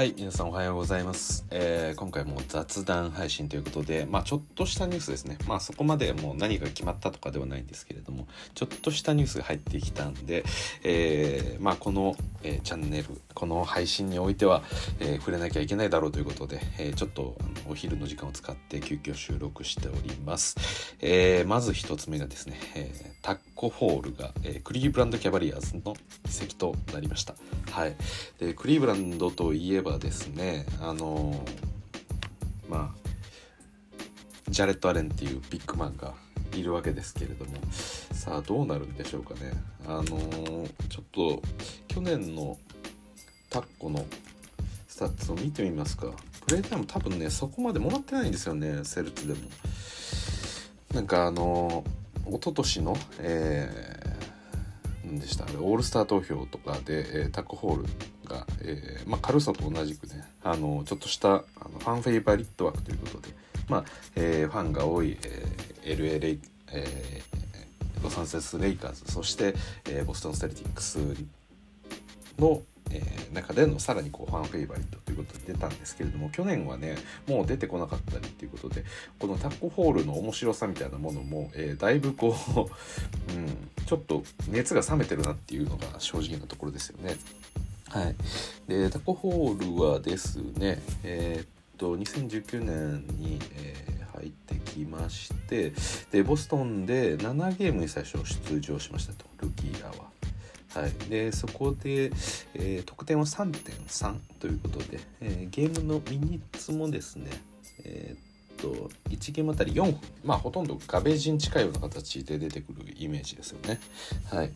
[0.00, 5.36] はい皆さんおはようございます、えー今回も雑談配信ということでまあちょっとしたニュースですね。
[5.46, 10.42] まあそこまでもう何が決まったとかではないんですけれどもちょっとしたニュースが入ってきたんで、
[10.84, 14.62] えーまあこの、えーチャンネルこの配信においては、
[15.00, 25.94] え触れなきゃいけないだろうということで、えちょっとあのお昼の時間を使って急遽収録しております、えまず一つ目がですね、えータッコホールが、えークリーブランドキャバリアーズの
[26.26, 27.34] 移籍となりました。
[27.70, 27.96] はい。
[28.38, 33.10] でクリーブランドといえばですねあのーまあ
[34.48, 36.14] ジャレット・アレンっていうビッグマンが
[36.54, 37.50] いるわけですけれども。
[37.70, 39.52] さあどうなるんでしょうかね。
[39.86, 41.42] あのーちょっと
[41.88, 42.56] 去年の
[43.50, 44.06] タコの
[44.88, 46.06] スタッツを見てみますか。
[46.46, 49.40] プレイタイム多分ねそこまでもらってないんですよねセルツでも。
[50.94, 55.44] なんかあのー一昨年のえー何でした？
[55.44, 57.84] あれオールスター投票とかで、えータックホール
[58.28, 63.28] が、えーまあ、軽さと同じくねあのちょっとしたあのファンフェイバリット枠ということで、
[63.68, 66.40] まあえーファンが多い、えー LA レイ、
[66.72, 69.54] えーロサンゼルス・レイカーズそして、
[69.86, 70.98] えーボストン・セルティックス
[72.38, 76.96] の、えー中でのさらにこうファンフェイバリットということで出たんですけれども去年はね
[77.28, 78.84] もう出てこなかったりっていうことで
[79.20, 83.46] このタッコホールの面白さみたいなものも、えーだいぶこう、 うん、
[83.86, 87.16] ちょっと熱が冷めてるなっていうのが正直なところですよね。
[87.88, 88.16] はい、
[88.68, 91.46] でタコホールはですねえーっ
[91.78, 95.72] と2019年に、えー入ってきまして
[96.10, 100.09] でボストンで7ゲームに最初出場しましたとルーキーイヤー
[100.74, 100.86] は。
[100.86, 102.04] い、でそこで、
[102.54, 107.30] えー得点は3.3ということで、えーゲームのミニッツもですね
[107.84, 108.18] えーっ
[108.56, 113.80] と1ゲームあたり4まあほとんどガベージに近いような形で出てくるイメージですよね。
[114.30, 114.52] はい、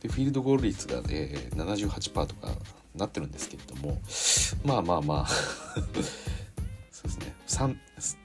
[0.00, 2.48] でフィールドゴール率が、えー、78%とか
[2.94, 3.98] なってるんですけれども
[4.64, 5.26] まあまあまあ
[6.90, 7.32] そうですね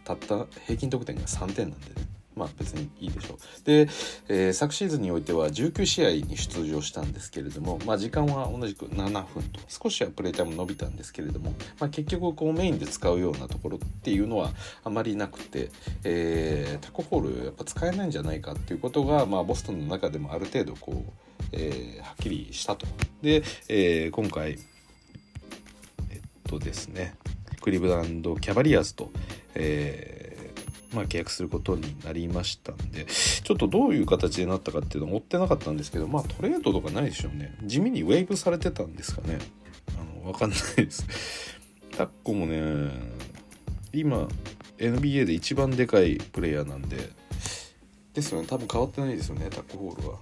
[0.07, 2.06] たった平均得点が3点なんでね
[2.37, 3.89] まあ別にいいでしょうで、
[4.29, 14.51] えー昨シーズンにおいては19試合に出場したんですけれども、まあ、時間は同じく7分と少しはプレータイム伸びたんですけれども、まあ、結局こうメインで使うようなところっていうのは
[14.83, 15.69] あまりなくて、
[16.03, 21.11] えータコホールやっぱ使えないんじゃないかっていうことが、まあ、ボストンの中でもある程度こう、
[21.51, 22.85] えーはっきりしたと。
[23.21, 24.59] で、えー今回
[26.09, 27.15] えっとですね
[27.61, 29.11] クリブランドキャバリアーズと、
[29.55, 30.16] えー
[30.93, 37.55] まあ、契約することになりましたんでちょっとどういう形でなったかっていうのは追ってなかったんですけどまあトレードとかないでしょうね。
[37.63, 39.39] 地味にウェーブされてたんですかね。
[39.99, 41.05] あの分かんないです。
[41.91, 42.89] タッコもね
[43.91, 44.27] 今
[44.77, 46.97] NBA で一番でかいプレイヤーなんで
[48.13, 48.47] ですよね。
[48.47, 50.19] 多分変わってないですよねタックホールは。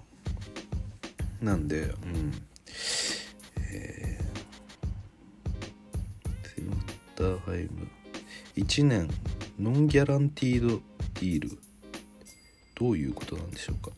[1.42, 2.34] なんでうん。
[3.72, 7.88] えー、センターハイム
[8.56, 9.10] 1年
[9.60, 10.82] ノンギャランティード
[11.16, 11.58] ディール。
[12.76, 13.92] どういうことなんでしょうか？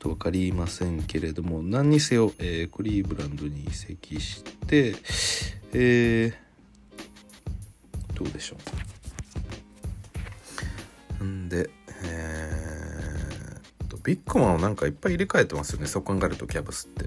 [0.00, 4.96] と分かりませんけれども何にせよ、えークリーブランドに移籍して
[5.72, 6.34] えー
[8.14, 8.56] どうでしょ
[11.20, 11.24] う？
[11.24, 11.70] んで
[12.02, 17.04] えービッグマンをなんかいっぱい入れ替えてますよねそう考えるとキャブスって。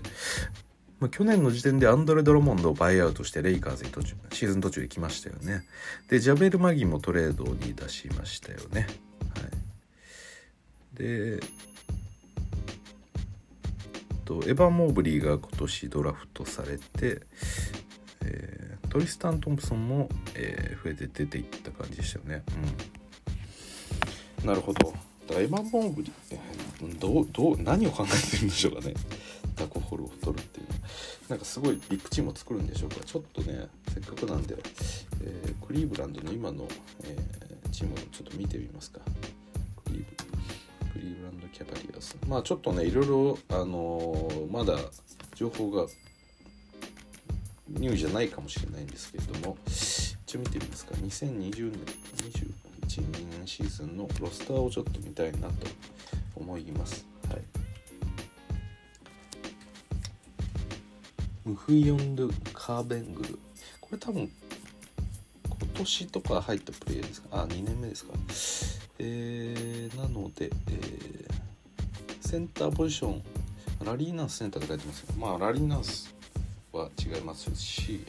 [1.00, 5.66] まあ、去年の時点でアンドレ・ドラモンドをバイアウトしてレイカーズに途中シーズン途中で来ましたよね。
[6.10, 8.88] でジャベル・マギもトレードに出しましたよね。
[9.36, 9.42] は
[10.96, 11.40] い、で
[14.24, 17.22] とエヴァン・モーブリーが今年ドラフトされて、
[18.24, 22.44] えートリスタン・トンプソンも、えー増えて出ていった感じでしたよね。
[24.42, 24.94] うん、なるほど。
[25.28, 28.94] だからエヴァン・モーブリーえーどうどう何を考えてるんでしょうかね。
[29.56, 30.65] タコホルを取るっていう
[31.30, 32.98] なんかすごいビッグチームを作るんでしょうか。
[33.04, 34.56] ちょっとねせっかくなんで、
[35.24, 36.68] えークリーブランドの今の、
[37.04, 39.02] えーチームをちょっと見てみますか。
[39.86, 44.78] クリーブクリーブランドキャバリアーズまあちょっとねいろいろあのーまだ
[45.34, 45.88] 情報が
[47.68, 50.94] ニューじゃないかもしれないんですけれども一応見てみますか。
[50.96, 51.80] 2020年
[52.88, 53.02] 21
[53.40, 55.68] 年シーズンのロスターをちょっと見たいなと
[56.36, 57.06] 思います。
[61.46, 63.40] ムフヨンドゥ・カーベングル。
[63.80, 64.30] これ多分
[65.48, 67.28] 今年とか入ったプレイヤーですか？
[67.32, 68.14] あ2年目ですか？
[69.00, 71.36] えー、なので、えー
[72.22, 73.24] センターポジション
[73.86, 76.14] ラリーナンスセンターって書いてますよまあラリーナンス
[76.74, 78.04] は違いますし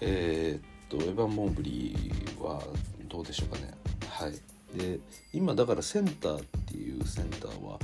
[0.00, 2.62] えーっとエヴァン・モーブリーは
[3.08, 3.74] どうでしょうかね。
[4.08, 4.32] はい。
[4.78, 5.00] で
[5.32, 7.78] 今だからセンターっていうセンターは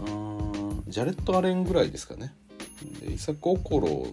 [0.00, 0.02] う
[0.80, 2.34] んジャレット・アレンぐらいですかね。
[3.00, 4.12] でイサク・オコロ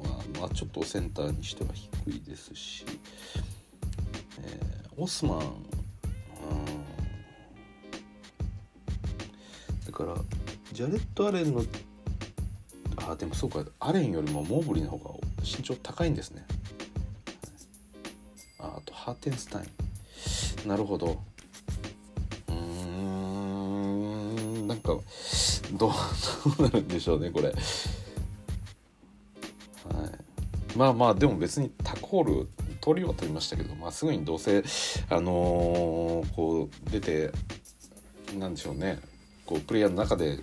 [0.00, 1.70] はまあ、ちょっとセンターにしては
[2.06, 2.84] 低いですし、
[4.40, 5.44] えー、オスマン、うん、
[9.86, 10.14] だから
[10.72, 11.64] ジャレット・アレンの
[13.08, 16.44] あでもそうかアレンよりもモーブリーの方が身長高いんですね。
[18.58, 19.62] ああとハーテンスタイ
[20.64, 20.68] ン。
[20.68, 21.22] なるほど。
[24.68, 25.02] なんかどう
[25.78, 25.92] ど
[26.58, 27.48] うなるんでしょうねこれ。
[27.48, 27.56] はい。
[30.76, 32.48] まあまあでも別にタコール
[32.80, 34.62] 取りは取りましたけど、まあ、すぐにどうせ
[35.08, 37.32] あのー、こう出て
[38.38, 39.00] なんでしょうね。
[39.46, 40.42] こうプレイヤーの中で、うん、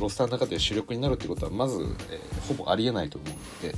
[0.00, 1.76] ロスターの中で主力になるってことはまず、
[2.10, 3.30] えー、ほぼありえないと思う
[3.66, 3.76] ので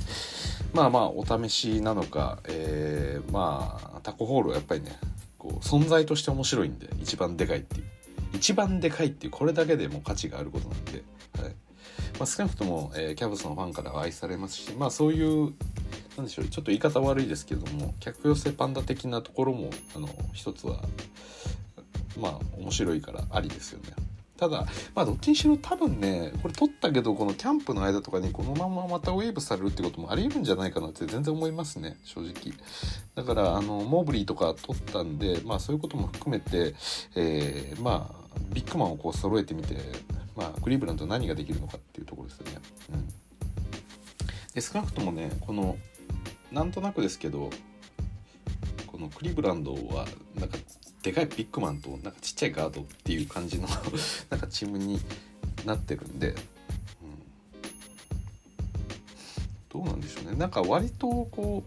[0.73, 4.99] まあまあお試しなのか、えー、まあタコホールはやっぱりね
[5.39, 7.96] こう存在として面白いんで一番でかいっていう。
[8.33, 11.03] 一番でかいっていうこれだけでも価値があることなんで、
[11.41, 11.55] はい
[12.19, 15.53] まあ、少なくとも、えー、キャブスのファンからは愛されますしまあそういう
[16.17, 20.81] なんでしょうちょっと言い方悪いですけども客寄せパンダ的なところもあの一つは
[22.19, 23.93] まあ面白いからありですよね。
[24.37, 32.53] ただまあどっちにしろ多分ねこれ撮ったけどこのキャンプの間とかにこのまままたウェーブされるってこともありえるんじゃないかなって全然思いますね正直
[33.15, 36.75] だからあのモーブリーとか撮ったんでまあそういうことも含めて、
[37.15, 38.16] えー、まあ
[38.53, 39.75] ビッグマンをこう揃えてみて
[40.35, 42.57] まあクリーブランド何ができるのかっていうところですよね。
[42.93, 43.07] うん、
[44.53, 45.77] で少なくともねこの
[46.51, 47.49] なんとなくですけど
[48.85, 50.07] このクリーブランドは
[50.39, 50.57] なんか
[51.03, 53.67] でかいビッグマンとなんかちっちゃいガードっていう感じの
[54.29, 54.99] なんかチームに
[55.65, 56.35] なってるんで、うん、
[59.69, 60.37] どうなんでしょうね。
[60.37, 61.63] なんか割とこ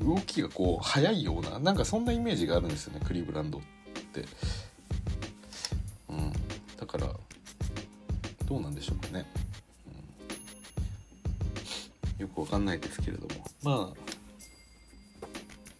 [0.00, 3.66] う動きがこう速いようななんかそんなイメージがあるんですよねクリーブランドって、
[6.08, 6.32] うん、
[6.76, 7.06] だから
[8.46, 9.26] どうなんでしょうかね、
[12.16, 13.44] うん、よくわかんないですけれども。
[13.62, 14.18] まあ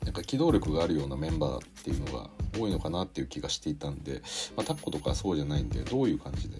[0.04, 4.22] なんか機動力があるようなメンバーっていうのが多いのかなっていう気がしていたんで、
[4.56, 6.56] まあ、タッコとかそうじゃないんでどういう感じで、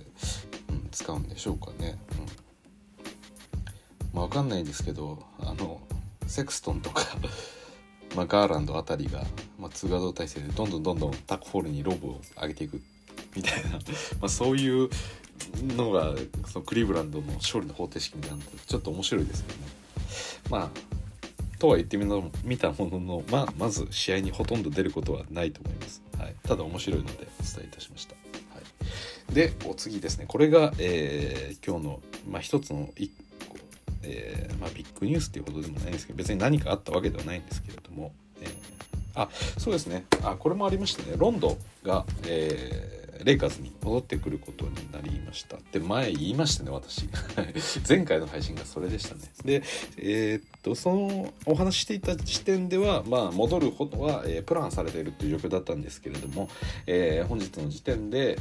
[0.68, 1.98] うん、使うんでしょうかね。
[2.12, 2.26] うん。
[4.12, 5.80] まあ、分かんないんですけどあの
[6.26, 7.02] セクストンとか
[8.16, 9.24] まあ、ガーランドあたりが、
[9.58, 12.80] まあ、ツーガード体制でどんどんどんどんタックフォールにロブを上げていく
[13.36, 13.78] みたいな
[14.20, 14.88] まそういう
[15.76, 16.14] のが
[16.46, 19.54] そのクリーブランドの勝利の方程式みたいなのちょっと面白いですよね。
[20.50, 20.98] まあ
[21.58, 26.02] とは言ってみの見たものの、まあ、まず試合にほとんど出ることはないと思います。
[26.16, 28.14] はい、ただ面白いのでお伝えいたしました。
[28.54, 28.60] は
[29.30, 32.00] い、でお次ですねこれが、えー、今日の、
[32.30, 33.10] まあ、一つの一、
[34.08, 38.50] えーまあ、ビッグニュースっていうことでもないんですけど別に何かあったわけではないんですけれども、えー、
[39.14, 39.28] あ
[39.58, 40.04] そうですね。
[40.22, 45.56] あこれもありましたねロンドが、えーレイカーズに戻ってくることになりました。
[45.56, 47.08] って前言いましたね私。
[47.88, 49.20] 前回の配信がそれでしたね。
[49.44, 49.62] で
[49.96, 56.48] えー、っとそのお話していた時点ではまあ戻ることは、え、プランされているという状況だったんですけれども、
[56.86, 58.38] え、本日の時点で、えー、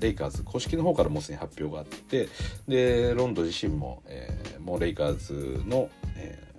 [0.00, 2.28] レイカーズ公式の方からもうすでに発表があって
[2.66, 6.50] でロンド自身も、えー、もうレイカーズの、えー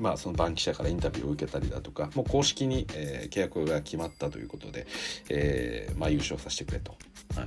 [0.00, 4.86] まあ、その番記者からインタビューを受けたりだとかもう公式に、えー、契約が決まったということで、
[5.28, 6.96] えーまあ、優勝させてくれと。
[7.36, 7.44] は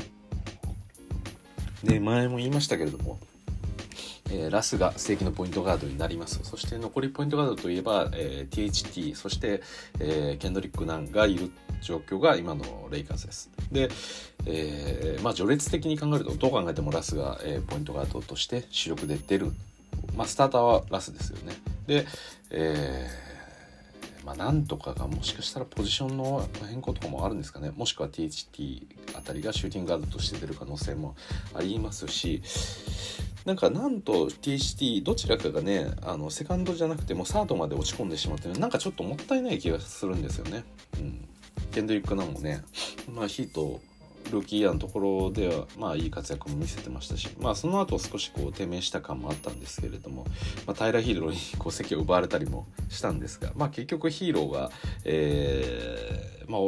[1.83, 3.19] い、で前も言いましたけれども、
[4.29, 9.61] えー、ラスが正規のポイントガードになりますそして残りポイントガードといえば、えー、THT そして、
[9.99, 11.51] えー、ケンドリック・ナンがいる
[11.83, 13.51] 状況が今のレイカーズです。
[13.71, 13.89] で、
[14.45, 19.51] えーまあ、序列的に考えるとどう考えてもラスが、えー、ポイントガードとして主力で出る、
[20.15, 21.53] まあ、スターターはラスですよね。
[21.85, 22.05] で、
[22.49, 28.87] えー、まあ、なんとかがもしかしたらポジションの変更とかもあるんですかねもしくは THT
[29.17, 31.15] あたりがシューティングガードとして出る可能性も
[31.53, 32.41] ありますし
[33.45, 40.63] なんかなんと THT どちらかがねあのセカンドじゃなくてもサードまで落ち込んでしまってなんかちょっともったいない気がするんですよね。
[40.97, 41.27] うん、
[41.71, 42.63] ケンドリック・ナンもね、
[43.11, 43.81] まあ、ヒート
[44.31, 50.25] ルーキーイヤーのところではまあいい活躍も見せてましたし、まあ、その後少しこう低迷した感もあったんですけれども、
[50.65, 54.71] まあ、タイラー・ヒーローにこう席を奪われたりもしたんですが、まあ、結局ヒーローが、
[55.05, 56.61] えーまあ、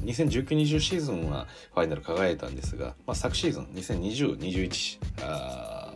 [0.00, 5.92] 2019-20シーズンはファイナル輝いたんですが、まあ、昨シーズン2020-21あ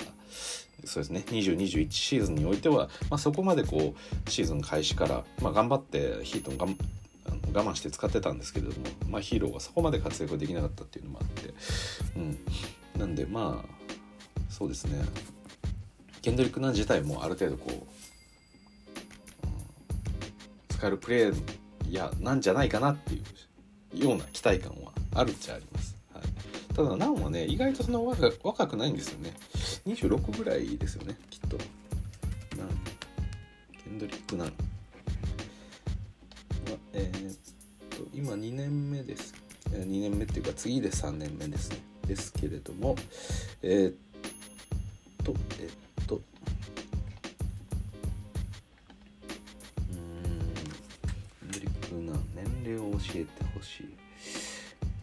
[0.85, 3.95] そうですね2021シーズンにおいては、まあ、そこまでこ
[4.27, 6.67] うシーズン開始から、まあ、頑張ってヒートンが
[7.53, 11.55] 我慢して使ってたんですけれども、まあ、ヒーローがそこまで活躍できなかったっていうのもあって、
[12.17, 12.39] うん、
[12.99, 13.69] なんでまあ
[14.49, 15.03] そうですね。
[16.21, 17.81] ケンドリック・ナン自体もある程度こう、うん、
[20.69, 21.35] 使えるプレー
[21.91, 23.23] やなんじゃないかなってい
[24.01, 25.97] うような期待感はあるっちゃあります。
[26.15, 29.35] はい、ただナンはね意外とそんな若若くないんですよね。
[29.87, 31.59] 26ぐらいですよねきっと。
[34.03, 34.72] ドリック・ナン。
[38.15, 39.35] 今2年目です。
[39.71, 41.79] 2年目っていうか次で3年目ですね。
[42.07, 42.97] ですけれども
[43.63, 43.95] えー、っ
[45.25, 45.67] とえ、
[46.03, 46.21] っと
[49.91, 52.25] うんドリック・ナン
[52.65, 53.95] 年齢を教えてほしい。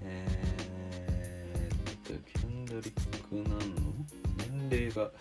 [0.03, 2.93] えー、っとケンドリッ
[3.27, 3.89] ク・ナンの？
[4.69, 5.11] 年齢がちょっ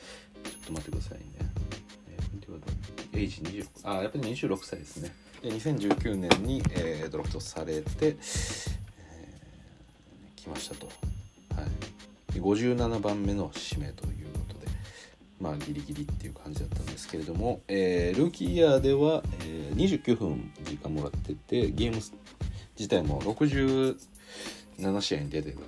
[0.66, 1.47] と待ってくださいね。
[3.12, 5.12] エイジ26あやっぱり26歳ですね。
[5.42, 8.16] で2019年に、えー、ドラフトされて、えー、
[10.36, 11.62] 来ましたと、は
[12.34, 14.66] い、57番目の指名ということで
[15.40, 22.02] まあギリギリっていう感じだったんですけれども、えー、ルーキーイヤーでは、えー、29分時間もらっててゲーム
[22.78, 23.96] 自体も67
[25.00, 25.58] 試合に出てる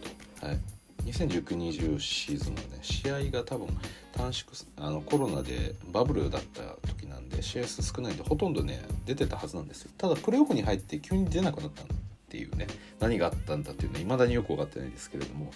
[0.41, 0.47] と。
[0.47, 0.59] はい。
[1.05, 3.69] 2019-20シーズンはね試合が多分
[4.13, 9.91] 短縮あのコロナでバブルだった時なんで試合数少ないんでほとんどね出てたはずなんですよ。
[9.97, 11.87] ただプレーオフに入って急に出なくなったっ
[12.29, 12.67] ていうね
[12.99, 15.53] 何があったんだっていうのはいまだによく分かってないですけれども。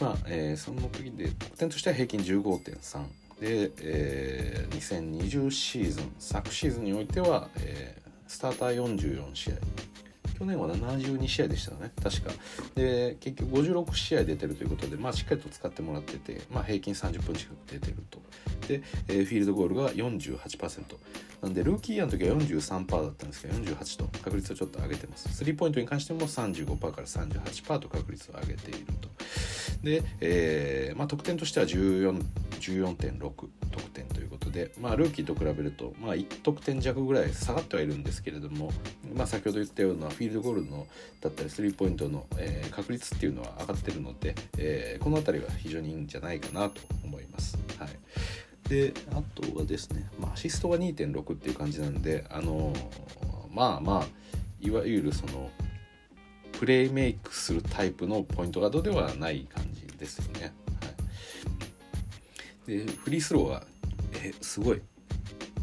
[0.00, 3.02] まあ、えー、その時で得点としては平均15.3
[3.40, 9.54] で、えー、2020シーズン昨シーズンにおいては、えー、スターター44試合。
[10.38, 11.90] 去年は72試合でしたね。
[12.02, 12.30] 確か。
[12.74, 18.20] で結局56試合出てるということで、まあ、しっかりと使ってもらってて、まあ、平均30分近く出てると。
[18.68, 20.82] で、えー、フィールドゴールが48%
[21.42, 25.28] なんでルーキーイヤーの時は43%だったんですけど48と確率をちょっと上げてます。
[25.34, 29.08] スリーポイントに関しても35%から38%と確率を上げていると。
[29.82, 32.24] で、えーまあ、得点としては14
[32.58, 33.18] 14.6
[33.70, 38.72] 得点ということで、まあ、ルーキーと比べると、まあ、1得点弱ぐらい下がってはいるんですけれども、
[39.14, 40.86] まあ、先ほど言ったようなフィールドゴールの
[41.20, 47.58] だったりスリーポイントの、えー、確率っていうのは上がってるので、えー、この辺りは非常にいいんじゃないかなと思います。
[47.78, 47.88] はい
[48.68, 52.74] であとはですね、まあ、アシストが2.6っていう感じなんであの、
[53.50, 54.06] まあまあ
[54.60, 55.50] いわゆるその
[56.52, 60.36] プレイメイクするタイプのポイントガードではない感じですよね。
[60.36, 60.52] はい
[62.84, 63.62] でフリースローは
[64.22, 64.82] えすごい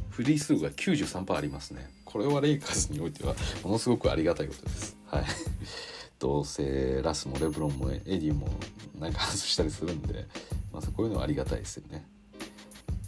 [0.10, 4.96] フリースローが93%ありますねこれはレイカーズにおいてはものすごくありがたいことです。
[5.08, 5.26] はい。
[6.18, 8.48] どうせラスもレブロンもエディも
[8.98, 10.26] なんか外したりするんで、
[10.72, 12.08] まあ、こういうのはありがたいですよね。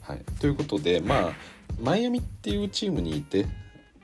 [0.01, 0.25] はい。
[0.41, 1.33] ということでまあ
[1.81, 3.45] マイアミっていうチームにいて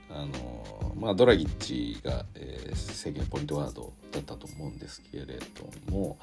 [0.10, 6.18] あのまあドラギッチが、えー、制限ポイントガードだったと思うんですけれども、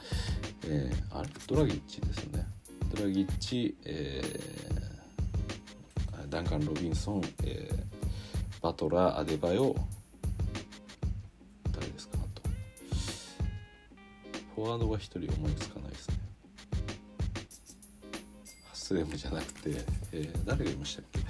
[0.65, 1.29] えー、あれ？
[1.47, 2.47] ドラギッチですよね。
[2.95, 8.00] ドラギッチ、えー、ダンカン・ロビンソン、えー、
[8.61, 9.75] バトラーアデバヨ。
[11.73, 12.43] 誰ですかあと。
[14.55, 16.15] フォワードが1人思いつかないですね。
[18.65, 19.71] ハスレムじゃなくて、
[20.13, 21.21] えー、誰がいましたっけ。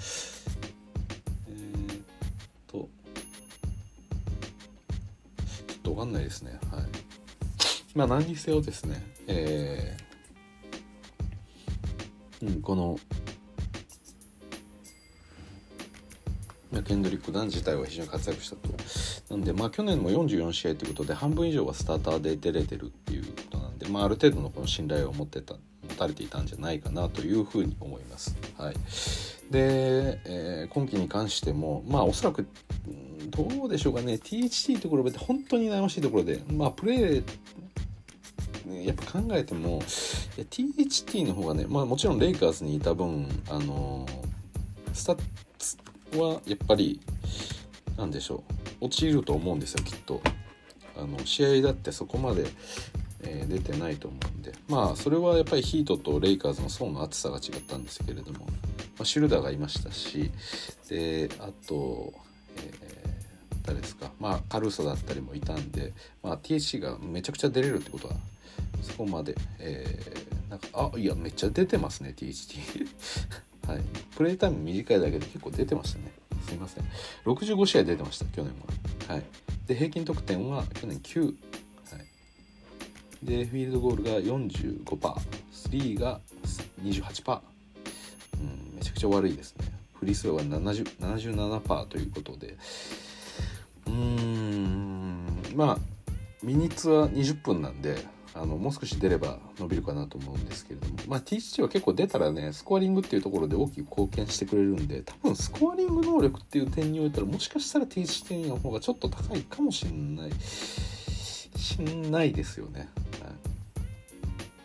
[1.48, 2.02] えー、っ
[2.66, 2.88] とちょっ
[5.82, 6.58] と分かんないですね。
[6.72, 6.84] はい。
[7.94, 9.04] まあ何にせよですね。
[9.28, 10.10] えー
[12.42, 12.98] うん、この
[16.82, 18.68] ケンドリック・ダン自体は非常に活躍したと。
[19.30, 28.36] なんで、まあ、去年も44試合ということで半分以上はスターターで出れてるっていうことなんで、まあ、ある程度のこの信頼を持ってた持たれていたんじゃないかなというふうに思います。
[28.56, 28.74] はい、
[29.50, 32.46] で、えー、今季に関しても、まあ、おそらく
[33.30, 37.24] どうでしょうかね THT と比べて本当に悩ましいところで、まあ、プレー
[38.84, 44.06] やっぱ考えても THT の方がね、まあ、もちろんレイカーズにいた分あの
[44.92, 45.22] スタッ
[46.18, 47.00] はやっぱり
[47.96, 48.42] なんでしょ
[48.80, 48.86] う。
[48.86, 50.20] 落ちると思うんですよきっと。
[50.96, 52.46] あの試合だってそこまで、
[53.22, 54.52] えー、出てないと思うんで。
[54.68, 58.46] まあそれはやっぱりヒートとレイカーズの層の厚さが違ったんですけれども、ま
[59.00, 60.30] あ、シュルダーがいましたし。
[60.88, 62.12] であと、
[62.56, 64.10] えー、誰ですか。
[64.18, 68.14] まあカルーソだったりもいたんで、まあ、THC がめちゃくちゃ出れるってことは
[68.82, 72.88] そこまで、えー、なんかあいやめっちゃ出てますね THT
[73.70, 73.82] はい。
[74.16, 76.12] プレイタイム短いだけで結構出てましたね。
[76.46, 76.84] すいません。
[77.24, 78.52] 65試合出てました去年
[79.06, 79.24] ははい。
[79.66, 81.34] で平均得点は去年9、はい、
[83.22, 86.20] でフィールドゴールが 45%3 が
[86.82, 87.40] 28%
[88.40, 89.66] うんめちゃくちゃ悪いですね。
[89.94, 92.56] フリースローが70 77%ということで。
[93.86, 95.78] うーんまあ
[96.42, 110.30] ミニッツは20分なんであのもう少し出れば伸びるかなと思うんですけれども、まあ、THT は結構出たらねスコアリングっていうところで大きく貢献してくれるんで多分スコアリング能力っていう点においたらもしかしたら THT の方がちょっと高いかもしんない。
[110.40, 112.88] しんないですよね。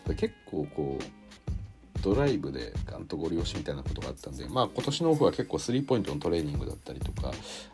[0.06, 1.04] はい、結構こう
[2.02, 7.32] ドライブでガンとご利用しみたいなことがあったんでまあ今年のオフは結構スリーポイントのトレーニングだったりとか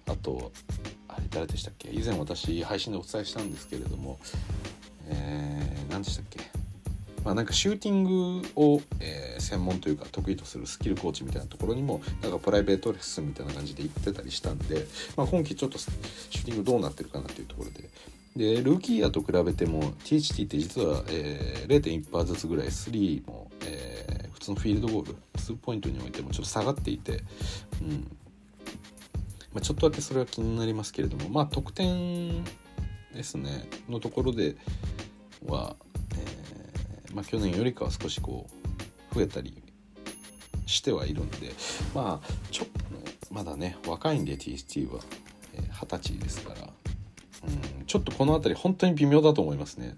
[0.07, 0.53] あと
[1.09, 1.89] あれ誰でしたっけ？
[1.89, 4.17] 以前私配信でお伝えしたんですけれども
[5.11, 6.39] えー、何でしたっけ？
[7.23, 17.89] まあ、なんかシューティングを、えー、専門というか得意とするスキルコーチみたいなところにもなんかプライベートレッスンみたいな感じで行ってたりしたんで、まあ、今季ちょっとシューティングどうなってるかなっていうところで。
[18.33, 27.23] でルーキーイヤーと比べても THT って実は、えー、0.1%ずつぐらい3も、えー、普通のフィールドゴール2ポイントにおいてもちょっと下がっていて、
[27.81, 28.07] うん。
[29.53, 32.41] まあ、ちょっとだけそれは気になりますけれどもまあ得点
[33.13, 33.67] ですね。
[33.89, 34.55] のところで
[35.47, 35.75] は、
[36.15, 38.47] えーまあ、去年よりかは少しこ
[39.11, 39.61] う増えたり
[40.65, 41.51] してはいるんで
[41.93, 44.99] まあちょっとまだね若いんで THT は
[45.53, 49.97] 二十、えー、歳ですからうんちょっとこの辺り本当に微妙だと思いますね。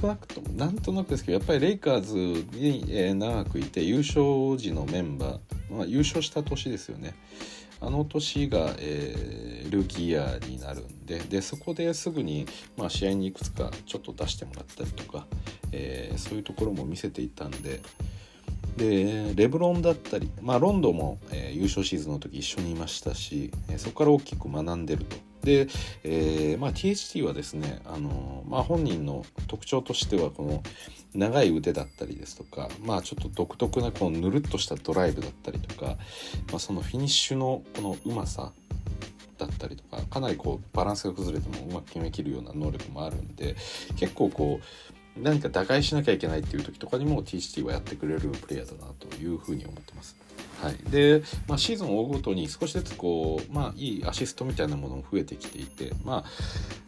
[0.00, 2.14] 少なくともなんとなくですけどやっぱりレイカーズ
[2.58, 7.14] に、長くいて優勝時のメンバー、まあ、優勝した年ですよね。
[7.86, 15.26] あの年が、えー、ルーキーイヤーになるんででそこですぐに、まあ、試合にいくつかちょっと出してもらったりとか、
[15.72, 17.80] えー、そういうところも見せていたんで。
[18.76, 25.16] でレブロンだったり、まあ、ロンドンも、えー、優勝シーズンの時一緒にいましたし、え、そこから大きく学んでると。
[25.44, 25.68] で、
[26.02, 30.62] えーまあ、THT はですね、あのまあ、本人の特徴としてはこの
[31.14, 35.96] 長い腕だったりですとか、まあ、ちょっと独特なこのぬるっとしたドライブだったりとか、
[36.50, 38.52] まあ、そのフィニッシュのこのうまさ
[39.38, 43.56] だったりとかかなりこうバランスが崩れてもうまく決めきるような能力もあるんで
[43.96, 50.16] 結構こう何か打開しなきゃいけないっていう時とかにも TCT はやってくれるプレイヤーだなというふうに思ってます。
[50.60, 56.24] はい、で、まあ、シーズンを追うごとに少しずつこう、まあ、いいアシストみたいなものも増えてきていて、ま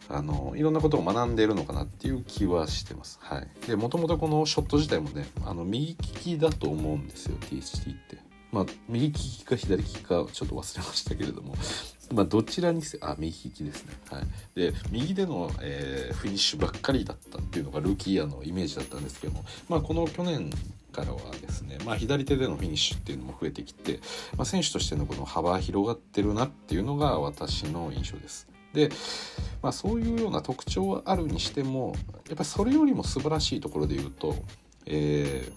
[0.09, 3.19] あ、あのいろんなことを学んでいるのかなっていう気はしてます。
[3.21, 8.17] はい、でもともとこのショット自体もねあの右利きだと思うんですよ THT って。
[8.49, 11.55] まあ、右利きか左利きかちょっと忘れましたけれども。
[12.13, 14.23] まあ、どちらにせあ右利きですね、はい、
[14.55, 20.49] で右での、えー、フィニッシュばっかりだったっていうのがルーキーイヤーのイメージだったんですけども、まあ、この去年
[20.97, 23.99] からはですね、まあ、左手でのフィニッシュっていうのも増えてきて、
[24.35, 28.47] まあ、選手としてのこの幅広がってるなっていうのが私の印象です。
[28.73, 28.89] で、
[29.61, 31.93] まあ、そういうような特徴はあるにしても
[32.27, 34.35] やっぱりそれよりも素晴らしいところで言うと、
[34.87, 35.51] え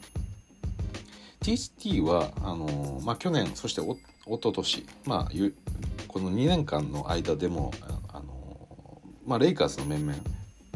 [1.40, 5.32] ー、THT はあのまあ、去年そしておおととし、まあ、
[6.06, 7.72] この2年間の間でも
[8.12, 10.18] あの、まあ、レイカーズの面々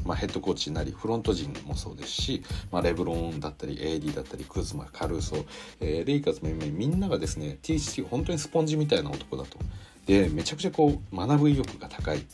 [0.05, 5.45] まあ、ヘッドコーチなりフロント陣もそうですし、まあ、レブロンだったり AD だったりクズマカルーソ、
[5.81, 9.59] えー、レイカーズ面々みんながですね THT 本当にスポンジみたいな男だと。
[10.07, 12.25] でめちゃくちゃこう学ぶ意欲が高い。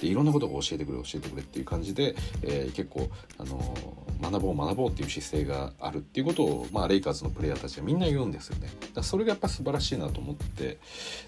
[0.00, 8.68] でいろんなことを教えてくれ教えてくれっていう感じで、えー、結構、あのー、学ぼう学ぼうっていう姿勢があるっていうことを、まあ、レイカーズのプレイヤーたちはみんな言うんですよね。
[8.94, 10.78] だそれがやっぱ素晴らしいなと思って。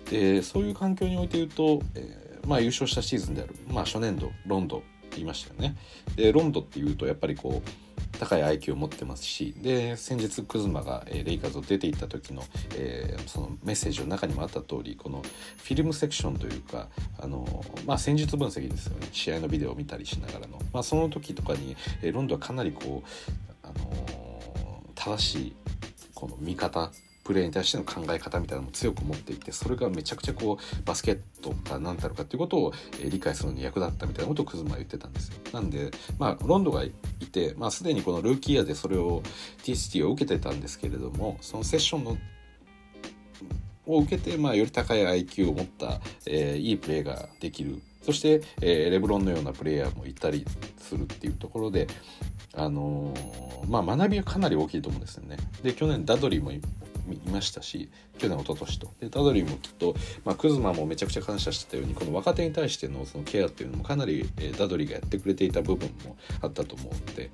[0.08, 4.82] でそういう環境において言うと、えーまあ、優勝したシーズンである、まあ、初年度ロンドン。
[5.16, 5.76] 言いましたよね。
[6.16, 7.70] でロンドっていうとやっぱりこう
[8.18, 12.42] 高い IQ を持ってますしで先日クズマが、えー、レイカーズを出ていった時の,、
[12.76, 25.56] えー、そのメッセージの中にもあった通りこのフィルムセクションというかあの、まあ、戦術分析ですよね試合のビデオを見たりしながらの、まあ、その時とかに、えー、ロンドンはかなりこう、あの正しい
[26.14, 26.90] この見方
[27.30, 32.72] プレーに対しての考え方みたいなのも強く持っていてそれがめちゃくちゃこうバスケットか何たるかっていうことを
[33.08, 35.34] 理解するのに役立ったみたいなことをクズマは言ってたんですよ。
[35.52, 36.90] なんでまあロンドがい
[37.30, 39.22] て、まあ、すでにこのルーキーイヤーでそれを
[39.62, 42.16] TCT を受けてたんですけれどもそのセッションの
[43.86, 50.44] を受けて、まあ、より高い IQ を持った、えー、いいプレーができるそして、えー、レブロンのようなプレイヤーもいたり
[50.78, 51.86] するっていうところで、
[52.54, 55.36] あのー、まあ、学びはかなり大きいと思うんですよね。
[55.62, 56.50] で去年ダドリーも
[57.10, 58.92] いましたし去年一昨年と。
[59.00, 67.30] でダドリーもきっと、まあ、クズマもめちゃくちゃ感謝してたようにこの若手に対してのそのケアっていうのもかなり、えー、ダドリーがやってくれていた部分もあったと思うので、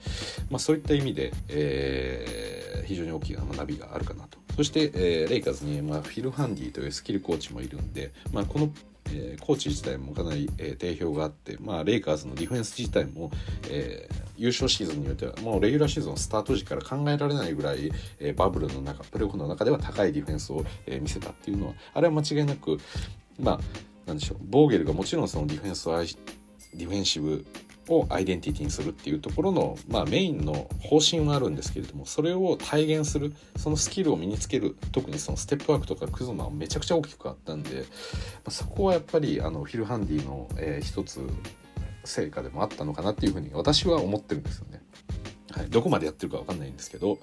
[0.50, 4.38] まあ、そういった意味で、えー、非常に大きな学びがあるかなと。
[4.56, 8.70] そして、えー、レイカーズに、まあ、フィル・ハンディというスキルコーチもいるんで、まあ、この
[9.12, 13.30] えー、コーチ自体もかなり、えー、定評があって、まあ、レイカーズのディフェンス自体も、
[13.70, 22.78] えー、優勝シーズンによってはもうレギュラーシーズンスタート時から考えられないぐらい、えー、バブルの中プレーオフの中では高いディフェンスを、えー、見せたっていうのはあれは間違いなく
[23.40, 23.60] まあ
[24.06, 27.44] なんでしょうボーゲルがもちろんそのディフェンスをディフェンシブ
[27.88, 37.84] をアイデンティティにするっていうところの、まあ、メインの方針はあるんですけれどもそれを体現するそのスキルを身につける特にそのステップワークとかクズマはめちゃくちゃ大きくあったんで、ま
[38.46, 41.20] あ、そこはやっぱりあのフィル・ハンディの、えー、一つ
[42.06, 44.80] 成果でもあったのかなっていうふうに私は思ってるんですよね。
[45.50, 47.18] はい、どこまでやってるか分かんないんですけど。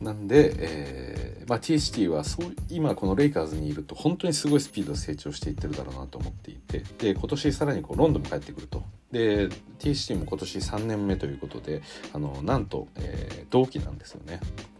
[0.00, 6.84] なんで、えーまあ、THT はそう今このレイカーズにいると本当にすごいスピードで成長していってるだろうなと思っていて。
[6.98, 8.82] で今年さらにこうロンドンも帰ってくると。
[9.12, 14.38] で THT も今年3年目ということであのなんと、えー、同期なんですよね、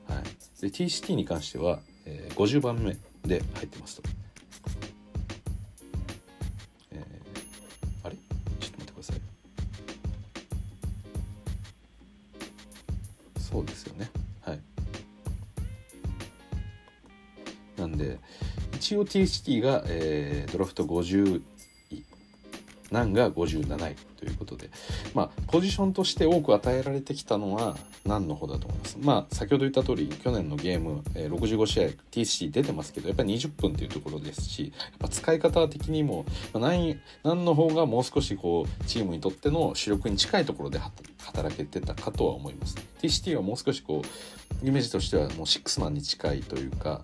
[0.09, 0.23] はい、
[0.63, 4.09] で THT に関しては、えー、50番目で入ってますと。
[13.51, 14.11] そうですよね。
[14.43, 14.61] はい。
[17.77, 18.19] なんで
[18.75, 21.43] 一応 THT が、えー、ドラフト50
[22.91, 24.71] ナンが57位ということで
[25.15, 28.99] まあポジションとして多く与えられてきたのはナンの方だと思います？
[29.01, 40.81] まあ先ほど言った通り去年のゲーム、えー、65試合 THT 出てますけどやっぱり20分っていうところですしやっぱ使い方的にも、まあ、ナンナンの方がもう少しこうチームにとっての主力に近いところで
[41.19, 47.01] 働けてたかとは思います TCT はもう少しこうイメージとしてはもうシックスマンに近いというか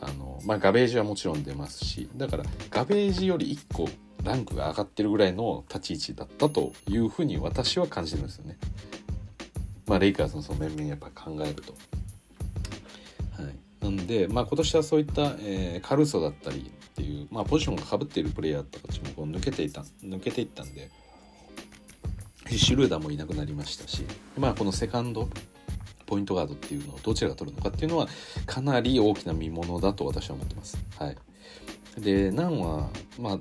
[0.00, 3.88] あのまあガベージはもちろん出ますしだからガベージより1個
[4.22, 8.58] ランクが上がってるぐらいの立ち位置だったというふうに私は感じてるんですよね。
[9.86, 11.74] まあレイカーズのその面々やっぱ考えると。
[13.40, 20.90] はい、なんで、まあ、今年はそういった、えー、カルソだったりっていう、まあ、ポジションがかぶっているプレイヤーたちもこう抜けていた抜けていったんで
[22.44, 24.04] フィッシュルーダーもいなくなりましたし、
[24.38, 25.28] まあ、このセカンド
[26.06, 28.08] ポイントガードっていうのをどちらが取るのかっていうのは
[28.46, 30.78] かなり大きな見ものだと私は思ってます。
[30.98, 31.16] はい、
[32.00, 32.88] でナンは、
[33.18, 33.38] まあ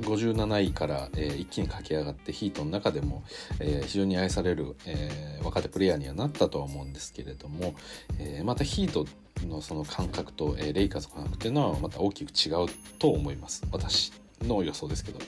[0.00, 3.24] 57位から、えー、一気に駆け上がってヒートの中でも、
[3.58, 7.74] えー、非常に愛される、えー、若手プレイヤーにはなったとは思うんですけれども、
[8.20, 9.06] えまたヒート
[9.46, 12.66] のその感覚と、えレイカーズの感覚っていうのはまた大きく違う
[12.98, 13.64] と思います。
[13.72, 15.18] 私の予想ですけど。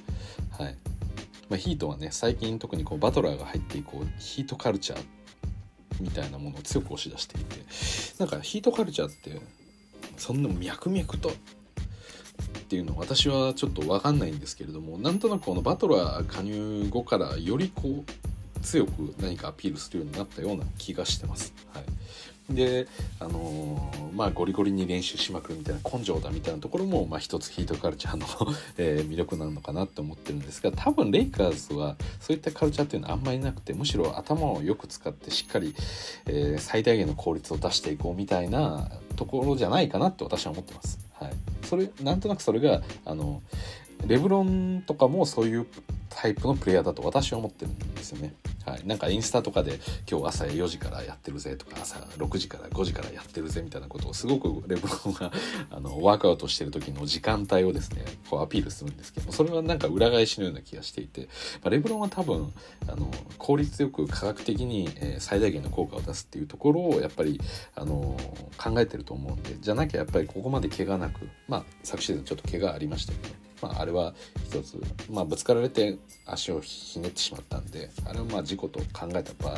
[0.51, 0.77] はい、
[1.49, 5.05] まあ、ヒートはね最近特にこうバトラーが入って以降ヒートカルチャー
[6.01, 7.57] みたいなものを強く押し出していて
[8.19, 9.41] なんかヒートカルチャーって
[10.17, 11.33] そんな脈々とっ
[12.69, 21.55] ていうの私はちょっと分かんないんですけれどもなんとなくこのバトラー加入後からよりこう強く何かアピールするようになったような気がしてます。
[21.73, 21.85] はい
[22.55, 22.87] で
[23.19, 28.27] あのー、まあゴリゴリに練習しまくるみたいな根性だみたいなところも、まあ、一つヒートカルチャーの
[28.79, 35.75] えー、魅力なのかなって思ってるんですが多分レイカーズはそういったカルチャーっていうのはあんまりなくてむしろ頭をよく使ってしっかり、
[36.27, 40.99] えー、最大限の効率を出していこうみたいなところじゃないかなって私は思ってます。
[41.15, 41.33] はい、
[41.65, 43.43] それなんとなくそれがあの
[44.07, 45.67] レブロンとかもそういう
[46.11, 48.35] タイプのプレイヤーだと私は思ってるんですよね。
[48.66, 55.33] はい、なんかインスタとかで今日朝4時からやってるぜとか朝6時から5時からやってるぜみたいなことをすごくレブロンが
[55.70, 62.53] あのワークアウトしてる時の時間帯をですねこうアピールするんですけどそれはなんか裏返しのような気がしていて、まあ、レブロンは多分
[62.87, 67.40] あの効率よく科学的に、え、最大限の効果を出すっていうところをやっぱり
[67.75, 68.16] あの
[68.59, 74.14] 考えてると思うんでじゃなきゃやっぱりここまで怪我なくまあ昨シーズンちょっと怪我ありましたけどまあ、あれは
[74.46, 79.55] 一つ、まあ、ぶつかられて足をひねってしまったんであれはまあ事故と考えた場合、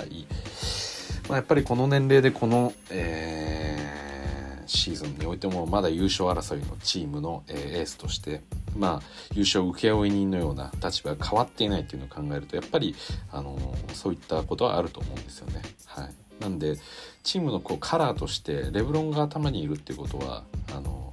[1.28, 8.42] まあ、やっぱりこの年齢でこの、えー、シーズンにおいてもまだ優勝争いのチームの、えー、エースとして、
[8.76, 9.02] まあ、
[9.34, 12.94] 優勝請負人のような立場が変わっていないっていうのを考えるとやっぱり、
[13.30, 13.58] あの
[13.92, 15.62] そういったことはあると思うんですよね。
[15.86, 16.76] はい、なんで
[17.22, 21.11] チームのこうカラーとしてレブロンが頭にいるっていうことはあの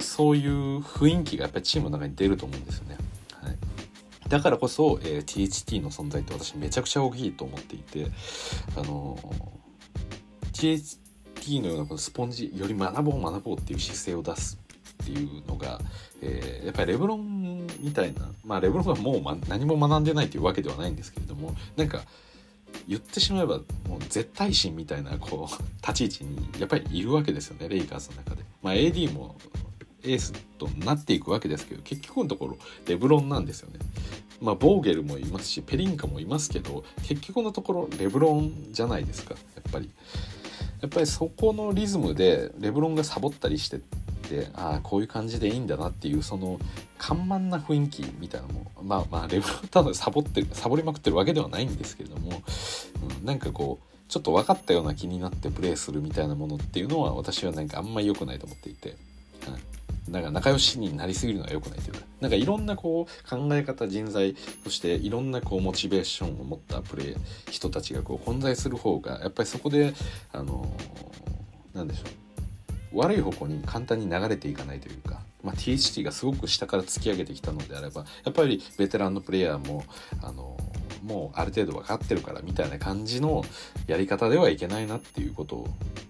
[0.00, 2.96] そういう雰囲気がやっぱりチームの中に出ると思うんですよね。
[3.42, 3.56] はい、
[4.28, 8.06] だからこそ、えー、THT の存在って私めちゃくちゃ大きいと思っていて
[8.76, 9.18] あの
[10.52, 14.58] THT のようなこのスポンジより学ぼう学ぼうっていう姿勢を出す
[15.02, 15.80] っていうのが、
[16.20, 22.02] えー、やっぱりレブロンみたいなまあレブロンがもう、ま、何も学んでないというわけではないんですけれどもなんか
[22.86, 23.58] 言ってしまえば
[23.88, 28.44] もう絶対心みたいなこう立ち位置にやっぱりいるわけですよねレイカーズの中で。
[28.62, 29.36] まあ、AD も
[30.04, 33.78] エースとなっていくわけですけど結局のところレブロンなんですよね。
[34.40, 39.90] まあボーゲルもいますしペリンカもいますけど結局のところレブロンじゃないですかやっぱり。
[40.80, 46.60] やっぱりそこのリズムでレブロンがサボったりしてってああこういう感じでいいんだなっていうその
[46.98, 52.42] 緩慢な雰囲気みたいなのもまあまあレブロンただサボってサボりまくってるわけではないんですけれども、
[53.20, 58.96] うん、なんかこうちょっと分かったような気になってプレーするみたいなものっていうのは私はなんかあんまり良くないと思っていて。
[60.08, 67.16] なんか仲良しになりすぎるのは良くないというかなんかいろんなこう考え方人材そしていろんなこうモチベーションを持ったプレー
[67.50, 69.94] 人たちがこう混在する方がやっぱりそこで
[70.32, 70.70] あの
[71.74, 72.02] なんでしょ
[72.92, 79.84] う悪い方向に簡単に流れていかないというか、まあ、THT がすごく下から突き上げてきたのであればやっぱりベテランのプレイヤーも
[80.22, 80.56] あの
[81.02, 83.44] もうある程度分かってるからみたいな感じの
[83.86, 85.68] やり方ではいけないなっていうことを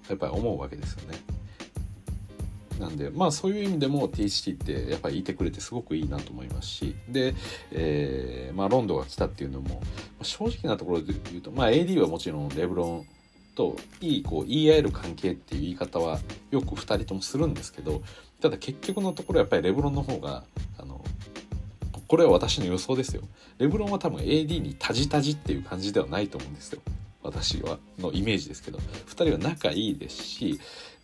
[0.08, 1.18] やっぱり思うわけですよね。
[2.78, 7.34] なんでまあそういう意味でも THT ってやっぱりいてくれてすごくいいなと思いますしで、
[7.72, 9.82] えー、まあ、ロンドが来たっていうのも
[10.22, 13.06] 正直なところで言うと、まあ、AD はもちろんレブロン
[13.54, 18.02] といいこう言い合える関係っていう言い方はよく2人ともするんですけど
[18.40, 20.44] ただ結局のところやっぱりレブロンの方が
[20.78, 21.04] あの
[22.06, 23.22] これは私の予想ですよ。
[23.58, 26.80] レブロンは多分 AD にタジタジっていう感じではないと思うんですよ。
[27.22, 28.78] 私はのイメージですけど。
[28.78, 30.58] 2人は仲いいですし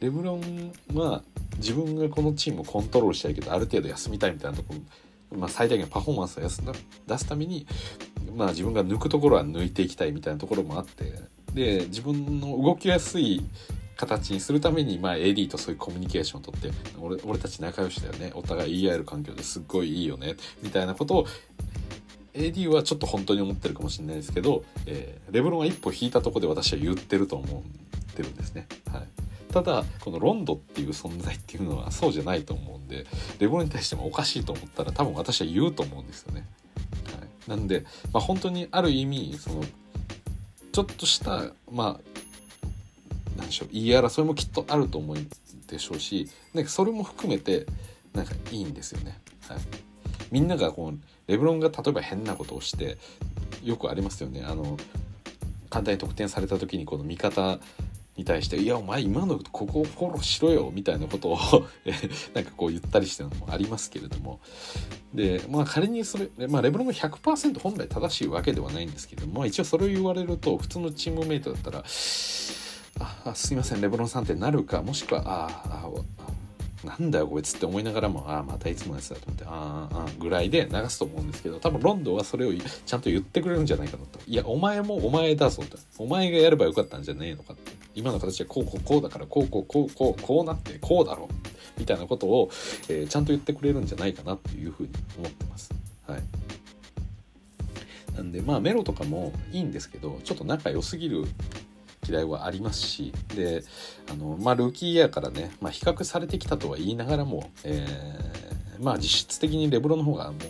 [0.05, 1.23] レブロンは
[1.57, 4.75] 自分がこのチームをコントロールしたいけどある程度休みたいみたいなとこ
[5.31, 7.67] ろ、まあ、最大限パフォーマンスを出すために、
[8.37, 11.15] まあ、自分が抜くところは抜いていきたいみたいなところもあって
[11.55, 13.43] で自分の動きやすい
[13.97, 21.27] 形にするために、まあ、AD とそういうコミュニケーションをとって俺俺たち仲良しだよねお互い言い合える環境ですっごいいいよねみたいなことを
[22.35, 28.67] AD はちょっと本当に思ってるかもしれないですけど、えー、レブロンが一歩引いたとこで私は言ってると思ってるんですね。
[28.93, 29.09] はい、
[29.55, 33.07] ただこのロンドっていう存在っていうのはそうじゃないと思うんで
[33.39, 36.45] レブロに対してもおかしいと思ったら多分私は言うと思うんですよね。
[37.17, 39.63] はい、なんで、まあ、本当にある意味その
[40.73, 42.21] ちょっとしたまあ
[43.37, 45.29] 何でしょう言い争いもきっとあると思うん
[45.69, 47.65] でしょうしなんかそれも含めて
[48.13, 49.21] なんかいいんですよね。
[49.49, 49.59] はい、
[50.33, 52.99] みんながこうレブロンが例えば変なことをして
[53.63, 54.43] よくありますよね。
[54.45, 54.77] あの
[55.71, 57.61] 簡単に得点された時にこの味方
[58.17, 61.39] に対して「いやお前今のここをフォローしろよ」みたいなことを
[62.35, 64.41] なんかこう言ったりしてるのもありますけれども。
[65.15, 75.89] でまあ仮にそれ、まあ、レブロンが100%本来正しいわけではないんですけども、まあ、一応それを言われると普通のチームメイトだったら「あすいませんレブロンさん」ってなるかもしくは「ああ
[76.85, 85.79] なんだよこいつって思いながらもああまたいつものやつだと思ってああああぐらいで流すと思うんですけど多分ロンドンはそれをちゃんと言ってくれるんじゃないかなといやお前もお前だぞと。
[85.99, 87.73] お前がやればよかったんじゃねえのかって。
[87.95, 91.35] 今の形はこうこうこうだからこうこうこうこうこうなってこうだろう。
[91.79, 92.51] みたいなことを、
[92.89, 95.71] えー、ちゃんと言ってくれるんじゃないかなっていうふうに思ってます。
[96.07, 96.23] はい。
[98.17, 101.25] なんでまあメロとかもいいんですけどちょっと仲良すぎる
[102.07, 103.63] 嫌いはありますしで
[104.11, 110.41] あの、まあ、ルーキーイヤーからね、まあ、比較されてきたとは言いながらも、えー、まあ、実質的にレブロの方がもう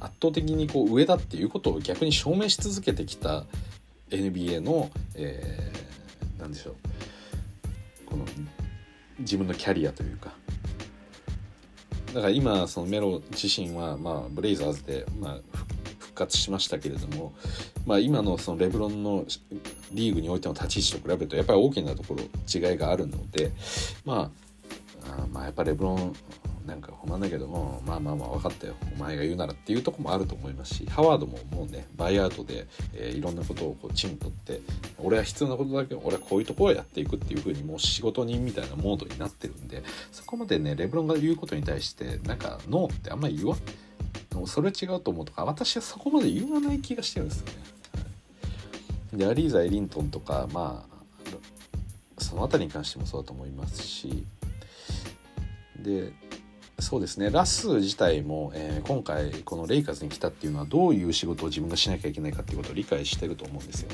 [0.00, 3.44] 圧倒的にこう上だっていうことを逆に証明し続けてきた
[4.10, 6.74] NBA の、えー、何でしょう
[8.06, 8.24] この
[9.18, 10.32] 自分のキャリアというか。
[12.14, 15.40] だから今そのメロ自身は、まあ、ブレイザーズで、まあ、
[16.16, 17.32] 活しましたけれども、
[17.86, 19.24] まあ、今のそのレブロンの
[19.92, 23.52] リーグにおいての立ち位置と比べるとやっぱり大きなところ違いがあるので、
[24.04, 24.30] ま
[25.08, 26.12] あ、あまあやっぱレブロン
[26.66, 28.74] なんか不満だけどもまあまあまあ分かったよ。
[28.96, 34.60] お前が言うならっていうとこもあると思いますしハワードももうねバイアウトで、えー、いろんなことをこうチーム取って
[34.98, 43.85] 俺は必要なことだけ俺はこういうところをやっていくっていうふうにもう仕事人みたいなモードになってるんでそこまでねレブロンが言うことに対してなんかノーってあんまり言わない
[44.44, 47.52] それ違うと思うとか私はそこまで言わない気がしてるんですよね。
[49.14, 54.26] でアリーザ・エリントンとかまあその辺りに関してもそうだと思いますし。
[55.78, 56.12] で
[56.78, 57.30] そうですね。
[57.30, 63.88] ラス自体も、えー、今回このレイカーズに来たっていうのはどういう仕事を自分がしなきゃいけないかっていうことを理解してると思うんですよ。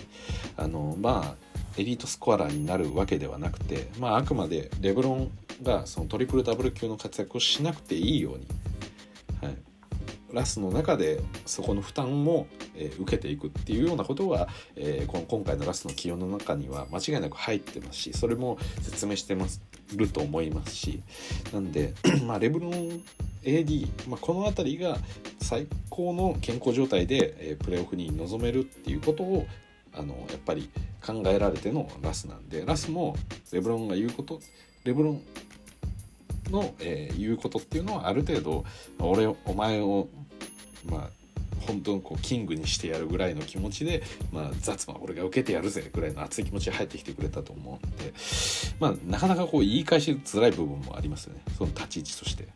[0.57, 5.31] あのまあエリートスコアラーになるわけではなくて、まあ、あくまでレブロン
[5.63, 8.47] がそのトリプルダブル級の活躍をしなくていいように、
[9.41, 9.57] はい、
[10.33, 19.61] ラスの中でそこの負担も、え、受けていくっていうようなことは、え、この今回のラスの起用の中には間違いなく入ってますしそれも説明してます
[19.95, 21.03] ると思いますし
[21.53, 21.95] なんで、
[22.27, 23.03] まあ、レブロン
[23.43, 24.97] AD、まあ、この辺りが
[25.41, 29.47] 最高の健康状態で、え、プレーオフに臨めるっていうことを
[29.95, 30.71] あのやっぱり
[31.05, 33.17] 考えられてのラスなんでラスも
[33.53, 34.41] レブロンが言うこと
[34.85, 35.23] レブロン
[36.51, 38.65] の、えー、言うことっていうのはある程度
[38.99, 40.09] 俺お前を
[40.87, 41.23] まあ
[41.67, 48.13] 本当のこうキングにしてやるぐらいの気持ちで、まあ、雑は俺が受けてやるぜぐらいの熱い気持ちで入ってきてくれたと思うんで、
[48.81, 52.49] まあ、なかなかこう言い返しづらい部分もありますよねその立ち位置として。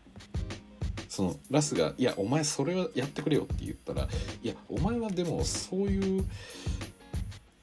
[1.08, 4.02] そのラスが「いやお前それはやってくれよ」って言ったら
[4.42, 6.26] 「いやお前はでもそういう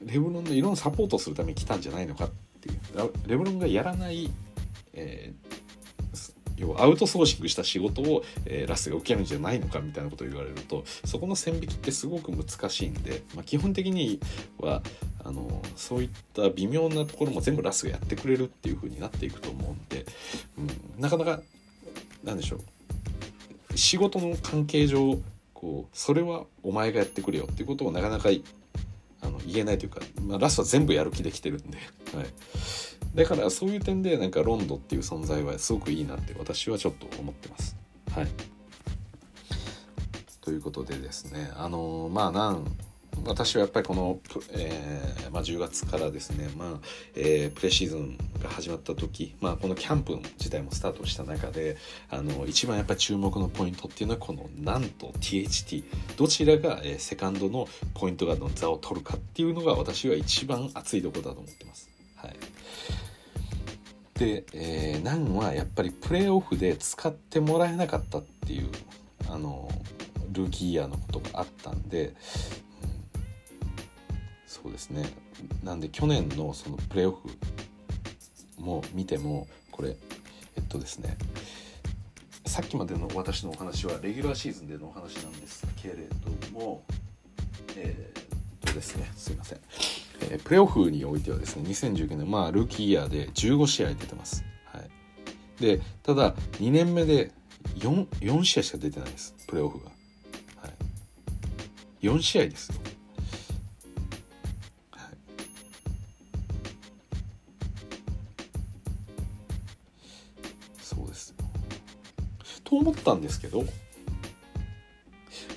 [0.00, 2.78] レブロンのいろんなサポートをするために来たんじゃないのか」っていう
[3.28, 4.28] レブロンがやらない、
[4.92, 5.63] えー
[6.56, 14.20] 要はアウトソーシングした仕事を、えー、ラスが受けるんじゃないのかみたいなことを言われるとそこの線引きってすごく難しいんで、まあ、基本的に
[14.58, 14.82] は
[15.24, 20.06] あのそういった微妙なところも全部ラスがやってくれるっていう風になっていくと思うんで、
[20.58, 21.40] うん、なかなか
[22.22, 25.18] なんでしょう仕事の関係上
[25.52, 28.42] こうそれはお前がやってくれよっていうことをなかなか言
[29.56, 31.78] えないというか、まあ、ラスは全部やる気できてるんで、
[32.14, 32.26] はい、
[33.14, 37.76] だからそういう点でなんかロンドっていう存在はすごくいいなって私はちょっと思ってます。
[38.12, 38.28] はい
[40.40, 42.66] ということでですねあのまあなん
[43.24, 44.18] 私はやっぱりこの、
[44.52, 46.68] えーまあ、10月からですね、まあ
[47.14, 51.76] えー、プレシーズンが始まった時、まあ、このキャンプ自体もスタートした中で
[52.10, 55.84] あの一番やっぱり注目のポイントっていうのはこのなんと THT
[56.16, 61.88] どちらが、えー、セカンドのポイントガードの座を取るかっていうのが私は一番熱いところだと思ってます。
[62.16, 62.36] はい、
[64.14, 68.70] で、えー、ナンはやっぱりプレーオフで使ってもらえなかったっていう
[69.28, 69.68] あの
[70.32, 72.14] ルーキーイヤーのことがあったんでうん
[74.46, 75.04] そうですね。
[75.62, 77.28] なんで去年のそのプレーオフ
[78.58, 79.96] も見てもこれ
[80.56, 81.16] えっとですね
[82.46, 86.84] さっきまでの私のお話はレギュラーシーズンでのお話なんですけれども
[87.76, 88.22] えー、っ
[88.60, 89.58] とですねすいません、
[90.20, 97.32] えー、プレーオフにおいてはですね2019年まあルーキーイヤーで15試合出てます、はい、でただ2年目で
[97.76, 99.86] 4, 4試合しか出てないですプレーオフが、
[100.56, 100.68] は
[102.00, 102.74] い、4試合ですよ。
[112.74, 113.64] と思ったんですけど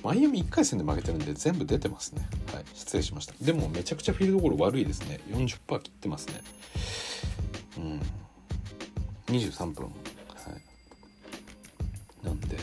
[0.02, 2.28] マイアミ1回戦で負けてるんで全部出てますね。
[2.52, 3.34] はい失礼しました。
[3.40, 5.20] でもめちゃくちゃフィールドゴール悪いですね。
[5.30, 6.40] 40%切ってますね。
[7.78, 8.00] うん。
[9.26, 9.86] 23分。
[9.86, 9.90] は
[12.22, 12.26] い。
[12.26, 12.56] なんで。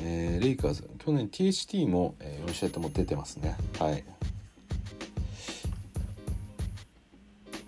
[0.00, 0.88] えー、レイカーズ。
[0.98, 3.56] 去年 THT も、えー、4試合とも出てますね。
[3.78, 4.04] はい。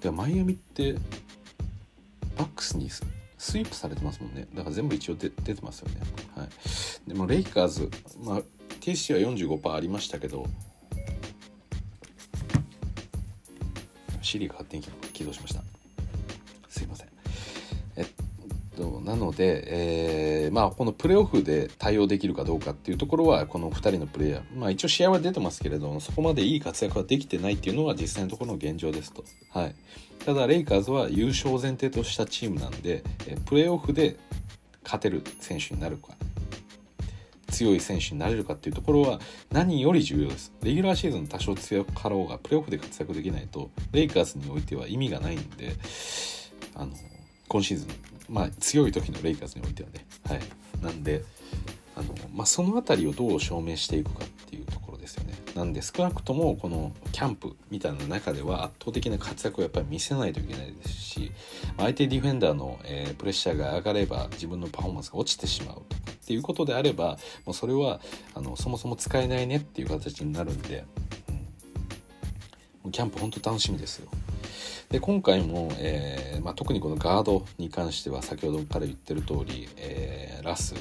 [0.01, 0.95] でマイアミって
[2.39, 2.89] バックスに
[3.41, 4.47] スイープされてますもんね。
[4.55, 6.03] だから全部一応出てますよね。
[6.37, 6.49] はい。
[7.09, 7.91] でもレイカーズ
[8.23, 8.43] まあ
[8.83, 10.45] TC は45%ありましたけど
[14.21, 15.63] シリが勝手に起動しました。
[16.69, 17.10] すいません。
[19.11, 29.25] なので、えー、まあこのプレーオフで対応できるかどうかっていうところはこの2人のプレイヤーまあ一応試合は出てますけれどもそこまでいい活躍はできてないっていうのが実際のところの現状ですと。
[29.51, 29.75] はい。
[30.25, 34.17] ただレイカーズは優勝前提としたチームなんでえプレーオフで
[34.85, 36.13] 勝てる選手になるか
[37.49, 39.19] 強い選手になれるかっていうところは
[39.51, 40.53] 何より重要です。
[40.63, 45.73] レギュラーシーズン多少強かろうがプレーオフで活躍できないとレイカーズにおいては意味がないんで
[46.77, 46.93] あの
[47.49, 50.07] 今シーズンまあ強い時のレイカーズにおいてはね。
[50.27, 50.41] はい。
[50.83, 51.25] なんで
[51.97, 55.35] あの、まあ、その辺りをどう証明していくかっていうところですよね。
[55.55, 61.33] なんで少なくともこのキャンプみたいな中では圧倒的な活躍をやっぱり見せないといけないですし
[61.77, 68.01] 相手ディフェンダーの、えー、プレッシャーが上がれば自分のパフォーマンスが落ちてしまうとかっていうことであればもうそれは
[68.35, 70.85] あのそもそも使えないねっていう形になるんで、
[72.85, 74.09] うん、キャンプ本当楽しみですよ。
[74.91, 80.75] で今回も、えーまあ、特にこのガードに関しては先ほどから言ってる通り、えー、ラス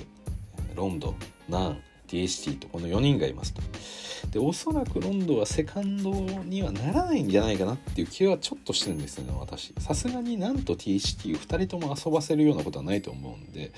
[0.76, 1.14] ロンド
[1.48, 3.62] ナン DHT とこの4人がいますと。
[4.32, 9.74] でおそらくロンドはセカンドにはならないんじゃないかなっていう気はちょっとしてるんですよね私。
[9.78, 13.72] さすがになんと THT2 人とも遊ばせるようなことはないと思うんで。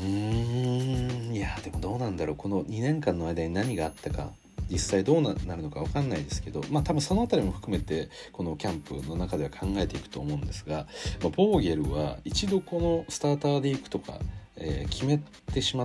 [0.00, 2.36] うーんいやでもどうなんだろう。
[2.36, 4.30] この2年間の間に何があったか。
[4.70, 10.86] 実際どうなるのか分かんないですけどまあ多分その辺りも含めてこのキャンプの中では考えていくと思うんですが、
[11.22, 14.18] まあ、ボーゲルは一度このスターターでいくとか、
[14.56, 15.18] えー、決め
[15.52, 15.84] てしま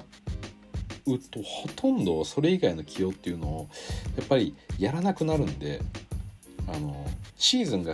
[1.08, 3.69] うとほとんどそれ以外の起用っていうのを
[4.17, 5.82] やっぱりやらなくなるんで
[6.67, 7.06] あの
[7.38, 7.93] シーズンが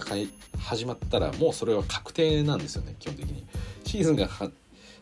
[0.58, 3.46] 始まったらもうそれは確定なんですよね基本的に。
[3.86, 4.30] シーズンが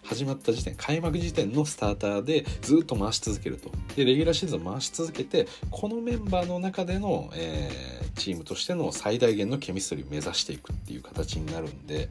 [0.03, 3.71] 始まった時点開幕時点のスターターでずっと回し続けると。
[3.95, 12.09] でレギュラーシーズン回し続けてこのメンバーの中での、えー、チームとしての最大限のケミストリーを目指していくっていう形になるんで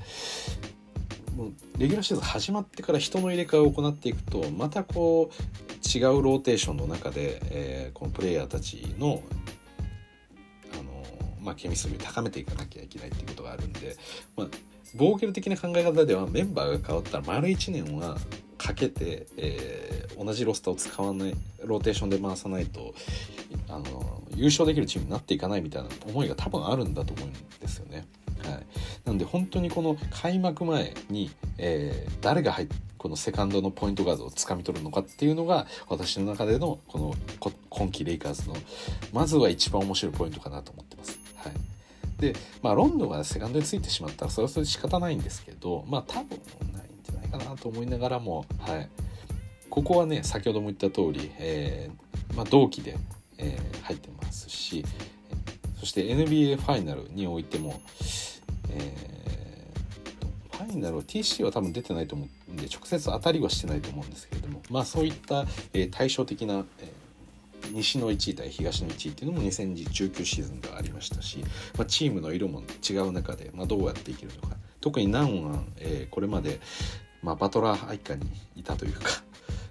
[1.37, 9.22] もうレギュラーシーズン始まってから人の入れ替えを行っていくとまたこう違うローテーションの中で、えー、このプレイヤーたちの
[10.72, 11.05] あの、
[11.41, 13.97] まあ、ケミストリーを高めていかなきゃいけないっていうことがあるんで、
[14.36, 14.49] まあ、
[14.97, 18.16] ボーケル的な考え方ではメンバーが変わったら丸1年は
[18.57, 21.34] かけて、えー、同じロスターを使わない
[21.64, 22.95] ローテーションで回さないと
[23.68, 28.07] あの優勝できるチームになっていかないみたいな思いが多分あるんだと思うんですよね。
[28.45, 28.66] はい、
[29.05, 32.68] なんで本当にこの開幕前に、えー、誰が入っ
[32.99, 37.14] このセカンドのポイントガードをつかみ取るのかっていうのが私の中でのこの
[37.70, 38.57] 今季レイカーズの
[39.12, 41.18] まずは一番面白いポイントかなと思ってます。
[41.36, 41.53] はい、
[42.19, 46.39] でまあロンドンがセカンドについてしまったらそれはそれで仕方ないんですけどまあ多分
[46.73, 48.89] ないんじゃないかなと思いながらも、はい、
[49.71, 52.97] ここはね先ほども言った通り、えーまあ、同期で、
[53.39, 54.85] えー、入ってますし
[55.81, 57.81] そ、して NBA ファイナルにおいても、
[58.71, 66.89] えー、ファイナル TC は多分出てないと思うんで直接当たりはしてないと思うんですけれどもまあそういった、え、対照的な、えー、
[67.72, 71.38] 西の1位対東の1位っていうのも2019シーズンではありましたし、
[71.76, 74.56] まあ、チームの色も違う中で、まあ、どうやっていけるのか。
[74.80, 76.61] 特にナンは、えー、これまで、
[77.22, 79.22] まあ、バトラー配下にいたというか。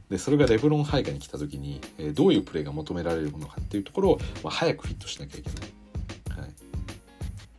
[0.10, 6.40] でそれがレブロン配下に来た時に、えー、どういうプレーが求められるのかっていうところを、まあ、早くフィットしなきゃいけない。
[6.40, 6.54] はい、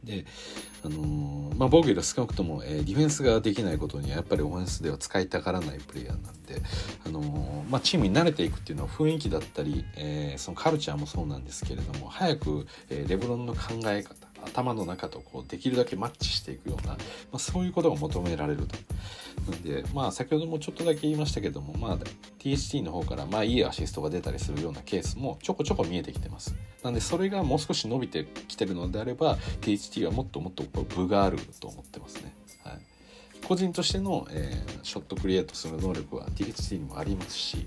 [0.07, 0.25] で
[0.85, 6.63] あのー、まあ、防御が少なくとも、えー、ディフェンスができないことにはやっぱりオフェンスでは使いたがらないプレイヤーなんで、
[7.07, 16.99] あのー、まあ、チームに慣れていくっていうのは雰囲気だったり、えそのカルチャーもそうなんですけれども早く、えレブロンの考え方頭の中とこうできるだけマッチしていくような、ま
[17.35, 18.77] あ、そういうことが求められると。
[19.51, 21.99] なんでまあ先ほどもちょっとだけ言いましたけども、まあ、
[22.39, 26.55] THT の方からまあいいアシストが出たりするようなケースもちょこちょこ見えてきてます。
[26.83, 32.35] なんでそれがもう少し伸びてきてるのであれば THT はもっともっと部があると思ってますね。
[32.65, 32.79] はい、
[33.47, 37.67] 個人としての、えー、ショットクリエイトする能力は THT にもありますし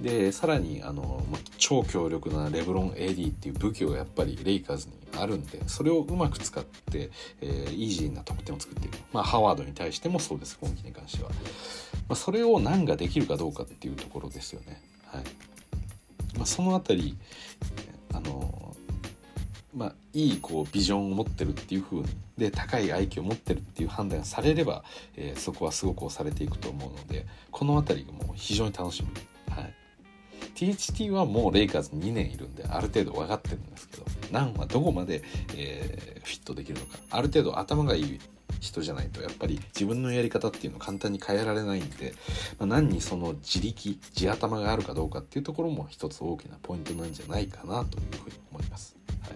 [0.00, 11.36] でさらにあの、まあ、超強力なレブロン AD っていう武器をやっぱりレイカーズにあるんでそれをうまく使って、えー、イージーな得点を作っていく、まあ、ハワードに対してもそうです今季に関しては、ま
[12.10, 14.80] あ、それを何ができるかどうかっていうところですよね。
[15.06, 15.24] はい、
[16.36, 17.18] まあ、その辺り
[18.14, 18.76] あの
[19.74, 22.04] まあ、いいこうビジョンを持ってるっていう風に
[22.36, 24.82] で高い IQ を持ってるっていう判断されれば、
[25.14, 29.37] えー、そこはすごく押されていくと思うのでこの辺りがもう非常に楽しみ。
[30.54, 35.22] THT はもうレイカーズ2年いるんである程度分かってるんですけどナンはどこまで、
[35.56, 38.20] えー、フィットできるのかある程度頭がいい
[38.60, 42.14] 人じゃないとやっぱり自分のやり方っていうのを簡単に変えられないんで、
[42.58, 48.96] まあ、何にその自力自頭があるかどうかっていうところも一つ大きなポイントなんじゃないかなというふうに思います。
[49.22, 49.28] は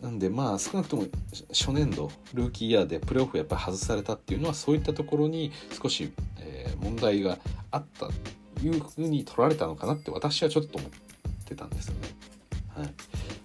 [0.00, 1.04] い、なんでまあ少なくとも
[1.50, 5.52] 初年度ルーキーイヤーでプレーオフやっぱり外されたっていうのはそういったところに
[5.82, 7.38] 少し、えー、問題が
[7.70, 8.10] あった
[8.62, 10.90] いうふうに取られたのかなって私はちょっと思っ
[11.44, 12.00] てたんですよね。
[12.74, 12.94] はい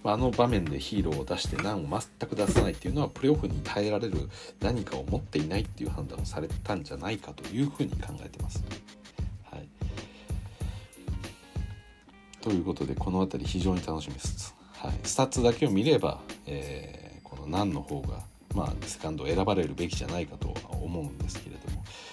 [0.04, 8.64] あの場面でヒーローを出して難を全く出さないっていうのはプレーオフに耐えられる何かを持っていないっていう判断をされたんじゃないかというふうに考えてます。
[9.50, 9.68] はい、
[12.40, 14.54] ということでこの辺り非常に楽しみです。
[14.72, 18.22] はい、スタッツだけを見れば、えー、このナンの方が
[18.54, 21.67] まあ、セカンドを選ばれるべきじゃないかとは思うんですけれども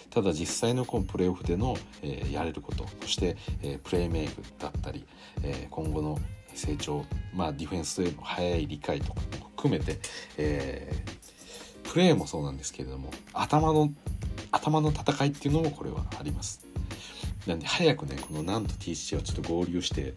[0.09, 5.05] ただ実際のこのプレーオフでの、えー、やれることそして、えー、プレーメイクだったり、
[5.43, 6.19] えー、今後の
[6.53, 9.99] 成長、まあ、ディフェンスへの早い理解とかも含めて、
[10.37, 13.91] えー、プレーもそうなんですけれども頭の
[14.51, 16.65] 頭の戦いっていうのもこれはあります。
[17.45, 20.15] なんで早くねこのナンと TC はちょっと合流して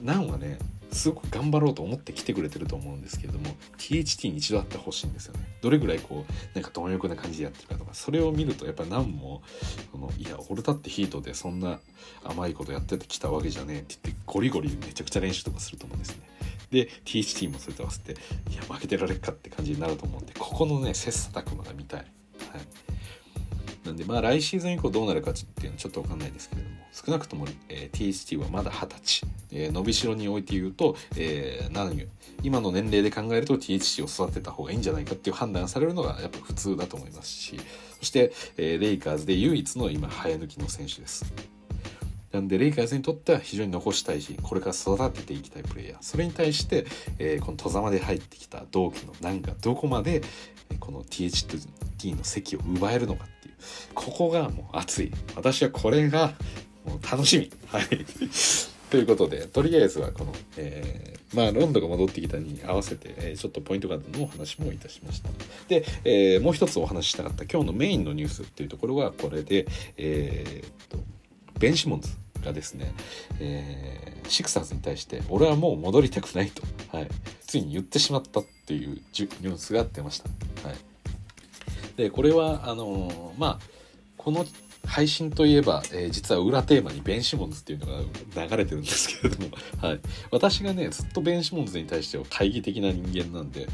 [0.00, 0.58] ナンはね
[0.92, 5.40] すごく頑張ろうと思って来てくれてると思うんですけれども THT に一度会ってほしいんですよね。
[5.60, 9.42] どれぐらいこうなんか貪欲な感じでやってるかとかそれを見るとやっぱ何も
[9.92, 11.80] このいや俺だってヒートでそんな
[12.24, 16.28] 甘いことやっててきたわけじゃねえって言ってゴリゴリめちゃくちゃ練習とかすると思うんですね。
[16.70, 22.10] で THT もそれと合わせていや負けてられっかって感じになると思うんでここのね切磋琢磨が見たい、はい。
[23.84, 29.22] なんでまあ来シーズン以降どうなるかっていうのはちょっと分かんないですけれども少なくとも、えー、THT はまだ二十歳、
[29.52, 32.06] えー、伸びしろにおいて言うと、えー、何
[32.42, 37.58] 今の年齢で考えると THT を育てた方がいいんじゃないかっていう判断されるのがやっぱ普通だと思いますし
[37.98, 41.32] そして、えー、レイカーズで唯一の今早抜きの選手です。
[42.32, 46.86] なんでレイカーズにとっては非常に残したいしこれから育てていきたいプレイヤーそれに対して、
[47.18, 50.22] えー、この戸ざまで入ってきた同期の何がどこまで
[50.78, 53.26] この THT の席を奪えるのか
[53.94, 55.12] ここがもう熱い。
[55.36, 56.34] 私はこれが
[56.84, 57.50] もう楽しみ。
[57.66, 57.88] はい。
[58.90, 65.30] ということでとりあえずはこの、えー、まあロンドが戻ってきたに合わせて、えー、ちょっとポイントガードのお話もいたしました。
[65.68, 70.98] で、えー、もう一つお話ししたかった今日のメインのニュースっていうところはこれでえー、と
[71.60, 72.10] ベン・シモンズ
[72.44, 72.92] がですね、
[73.38, 76.62] えー、シクサーズに対して俺はもう戻りたくないと、
[76.96, 77.08] はい、
[77.46, 80.28] ついに言ってしまったっていうニュースが出ました。
[80.68, 80.78] はい、
[81.96, 83.58] でこれはあの、まあ
[84.16, 84.44] この
[84.86, 88.00] 配信といえば、えー、実は裏テーマにベン・シモンズっていうのが
[88.46, 90.00] 流れてるんですけれども、 はい、
[90.30, 93.68] 私がねずっとベン・シモンズに対しては懐疑的な人間なんで、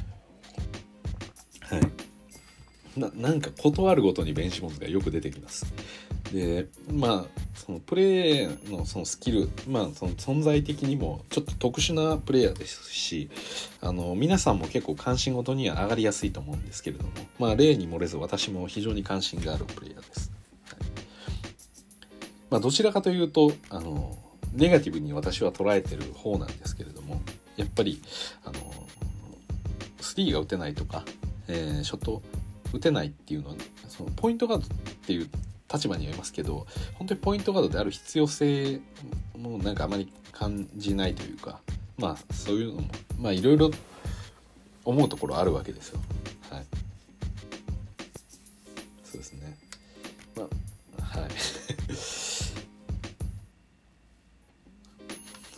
[1.61, 5.66] はい、ななんか断るごとにベン・シモンズがよく出てきます。
[6.32, 13.30] でまあそのプレーのそのスキルまあその存在的にもちょっと特殊なプレイヤーですし
[13.80, 20.32] あの皆さんも結構関心事には上がりやすいと思うんですけれどもまあ例に漏れず私も非常に関心があるプレイヤーです。
[20.66, 20.76] はい、
[22.50, 24.18] まあ、どちらかというとあの
[24.52, 27.20] ネガティブに私は捉えてる方なんですけれども
[27.56, 28.00] やっぱり
[28.44, 28.54] あの
[30.00, 31.04] スリーが打てないとか、
[31.48, 32.22] えー、ショット
[32.72, 33.56] 打てないっていうのは
[33.88, 34.68] そのポイントガードっ
[35.06, 35.28] ていう
[35.72, 38.80] 立場にはいますけど本当にポイントガードである必要性
[39.36, 41.60] もなんかあまり感じないというか
[41.98, 42.88] まあそういうのも
[43.18, 43.70] まあいろいろ
[44.84, 46.00] 思うところあるわけですよ。
[46.48, 46.66] はい、
[49.02, 49.56] そうですね。
[50.36, 50.44] ま
[51.00, 51.30] あはい。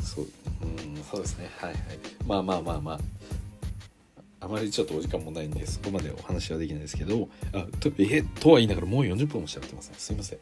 [0.03, 0.27] そう
[0.63, 1.83] うんそうですねはいはい。
[2.27, 3.18] まあまあまあまあ。
[4.41, 9.91] あまりちょっとお時間もないんでそこまでお話はできないですけどあとえとは言いながらもう40分もしちゃってます。
[9.91, 10.39] ねすいません。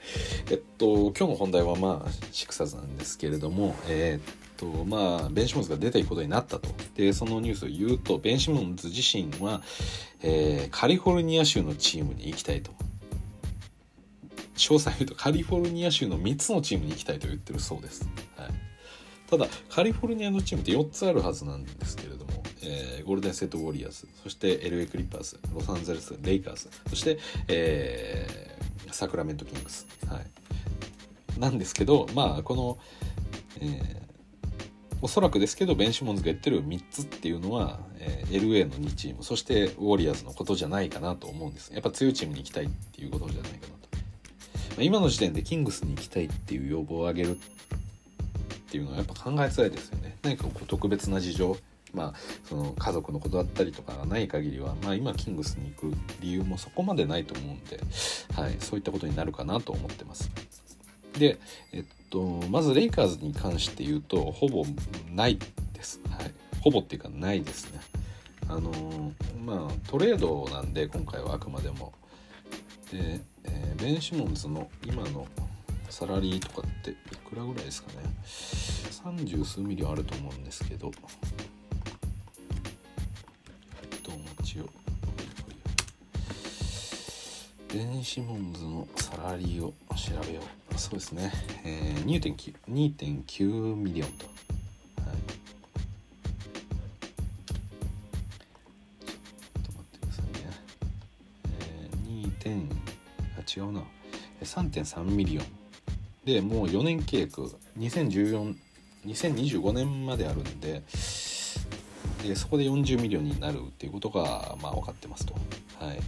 [0.50, 6.68] えっと今日の本題はまあシクサズなんですけれどもえー、っとまあベン・シモンズが出ていくことになったと。
[6.94, 9.62] でそのニュースを言うとベン・シモンズ自身は、
[10.22, 12.72] えー、カリフォルニア州のチームに行きたいと。
[14.56, 18.50] 詳細言うとカリフォルニア州の3つのチームに行きたいと言ってるそうです、はい、
[19.28, 30.20] ただカリフォルニアのチームって4つあるはずなんですけれどもえー、ゴールデン・セット・ウォリアーズそして LA クリッパーズロサンゼルス・レイカーズそして、えー、サクラメント・キングス、は
[31.36, 32.78] い、なんですけどまあこの、
[33.60, 34.00] えー、
[35.00, 41.72] おそらくですけどベン・シモンズが言ってる3つっていうのは、えー、LA の2チームそしてウォリアーズのことじゃないかなと思うんです。
[41.72, 47.38] やっぱ強いチームに行きたいっていうことじゃないかなと、まあ、今の時点でキングスに行きたいっていう要望を上げるっ
[48.68, 50.16] ていうのはやっぱ考えづらいですよね。
[50.22, 51.56] 何かこう特別な事情
[51.94, 52.14] まあ、
[52.44, 57.80] その家族のことだったりとかがない限りは、まあ、今キングスに行く理由もそこまでないと思うんで、
[58.34, 60.30] はい、そういったことになるかなと思ってます。
[61.18, 61.38] で、
[61.72, 64.64] えっと、まずレイカーズに関して言うとほぼ
[65.14, 65.38] ない
[65.72, 66.00] です。
[66.10, 67.80] はい、ほぼっていうかないですね。
[68.48, 69.12] あの
[69.44, 71.92] まあトレードなんで今回はあくまでも。
[72.92, 75.26] で、えー、ベン・シモンズの今の
[75.88, 76.94] サラリーとかってい
[77.28, 80.90] くらぐらいですかね30数ミリはあると思うんですけど
[87.76, 90.78] ベン・シモンズのサラリーを調べよう。
[90.78, 91.30] そうですね、
[91.62, 95.16] えー、2.9, 2.9ミリオンと、はい、
[99.04, 100.30] ちょっと待ってくださいね、
[101.60, 102.30] えー、2.
[102.38, 102.66] 点
[103.36, 103.82] あ違うな。
[104.40, 105.44] 3.3ミリオン。
[106.24, 107.42] でもう4年契約
[107.78, 108.56] 2014
[109.04, 110.82] 2025年まであるんで
[112.22, 115.34] でそこで40ミリオンになるっていうことがまあ分かってますと。
[115.78, 116.00] はい。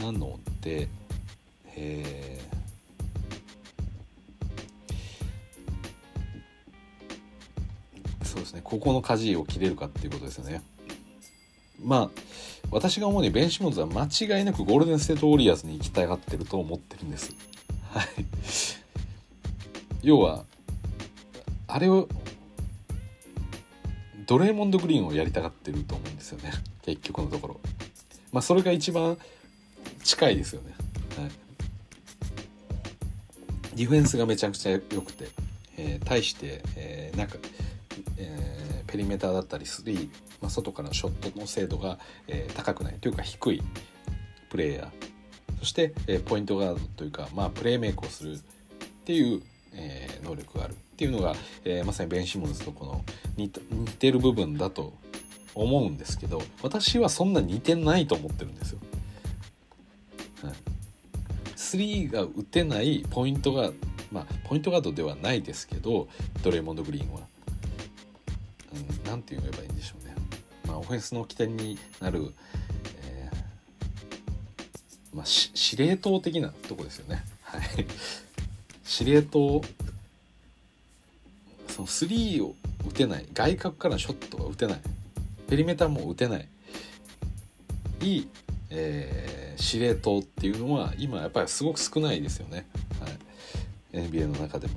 [0.00, 0.88] なので、
[1.76, 10.62] えー、そうですねここの舵を切れるかっていうことですよね。
[11.82, 12.20] まあ
[12.70, 17.32] 私が思うにベン・シモンズは間違いなくゴールデン・ステート・ウォリアーズに行きたがってると思ってるんです。
[17.90, 18.06] はい。
[20.02, 20.44] 要は
[21.66, 22.08] あれを
[24.26, 27.60] ドレーモンド・グリーンをやりたがってると思うんですよね結局のところ。
[28.32, 29.18] まあそれが一番
[30.04, 30.74] 近いですよね。
[31.16, 31.30] はい、
[33.76, 35.28] ディフェンスがめちゃくちゃ良くて、
[35.76, 37.36] えー、対して、えー、なんか、
[38.16, 40.08] えー、ペリメーターだったりスリー、
[40.40, 43.62] まあ、外からのショットの精度が、えー、高くないというか低い
[44.50, 45.10] プレーヤー
[45.60, 48.38] そして、えー、ポイントガードというか、まあ、プレーメイクをするっ
[49.04, 49.42] ていう、
[49.74, 53.04] えー、能力があるっていうのが、えー、まさにベン・シモンズとこの
[53.36, 54.94] 似似てる部分だと
[55.54, 58.78] 思うんですけど私はそんな似てないと思ってるんですよ。
[61.56, 63.70] 3が打てないポイントが
[64.10, 66.08] まあポイントガードではないですけど
[66.42, 67.20] ドレーモンド・グリーンは。
[69.04, 70.14] 何、うん、て言えばいいんでしょうね。
[70.66, 72.32] まあ、オフェンスの起点になる、
[73.02, 77.24] えー、まあ、司令塔的なとこですよね。
[77.42, 77.62] はい、
[78.84, 79.62] 司令塔
[81.68, 82.54] その3を
[82.88, 84.80] 打てない外角からのショットが打てない
[85.48, 86.48] ペリメーターも打てない
[88.02, 88.28] いい、
[88.70, 92.66] えー司令塔っていうのは今やっぱりすごく少ないですよね、
[93.00, 93.08] は
[94.00, 94.74] い、NBA の中でも。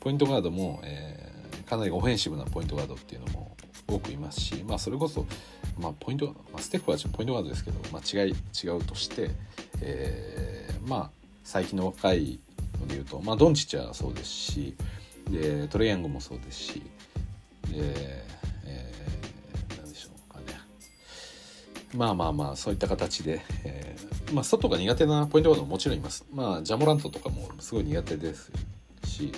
[0.00, 3.56] ポイントガードも、えー、かなりオフェンシブなポイントガードっていうのも
[3.88, 5.26] 多くいますし、まあ、それこそ、
[5.78, 9.30] まあ、ポイント、まあ、ステップはポイントガードですけど、まあ、違い違うとして、
[9.80, 11.10] えー、まあ
[11.42, 12.38] 最近の若い
[12.80, 14.76] ので言うと、まあ、ドンチッチはそうですし
[15.30, 16.82] でトレイヤングもそうですし
[17.68, 18.24] で
[21.94, 26.24] まあまあまあそういった形で、えー、まあ、外が苦手なポイントガードももちろんいます。
[26.32, 28.50] まあジャモラントとかもすごい苦手です
[29.04, 29.32] し、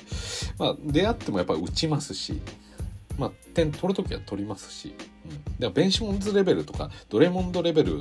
[0.59, 2.41] まあ出会ってもやっぱり打ちますし、
[3.19, 4.95] まあ点取るときは取りますし、
[5.27, 8.01] うん、だからベンシモンズレベルとかドレモンドレベル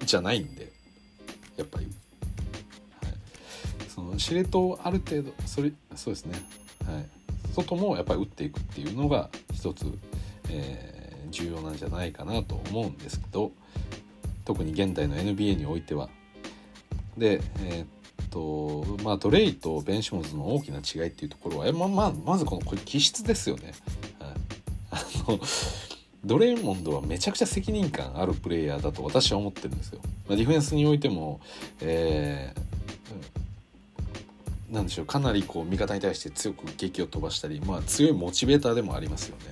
[0.00, 0.72] じゃないんで、
[1.56, 1.86] やっぱり。
[3.02, 3.14] はい、
[3.88, 6.34] その司令塔ある程度それそうですね
[6.86, 7.20] はい
[7.52, 9.86] 外もやっぱり打っていくっていうのが一つ、
[10.48, 10.99] えー、
[11.30, 13.52] 重要なんじゃないかなと思うんですけど
[14.44, 16.08] 特に現代の NBA においては。
[17.16, 23.72] で、えー、っとまあドレイとベン・シモンズの大きな違いっていうところはえまままずこのこれ気質ですよね。
[24.90, 25.38] あの
[26.24, 30.00] ドレーモンドはめちゃくちゃ責任感あるプレイヤーだと私は思ってるんですよ。
[30.28, 31.40] まあ、ディフェンスにおいても、
[31.80, 39.49] えー、なんでしょうかなりこう味方に対して強く撃を飛ばしたり、まあ、強いモチベーターでもありますよね。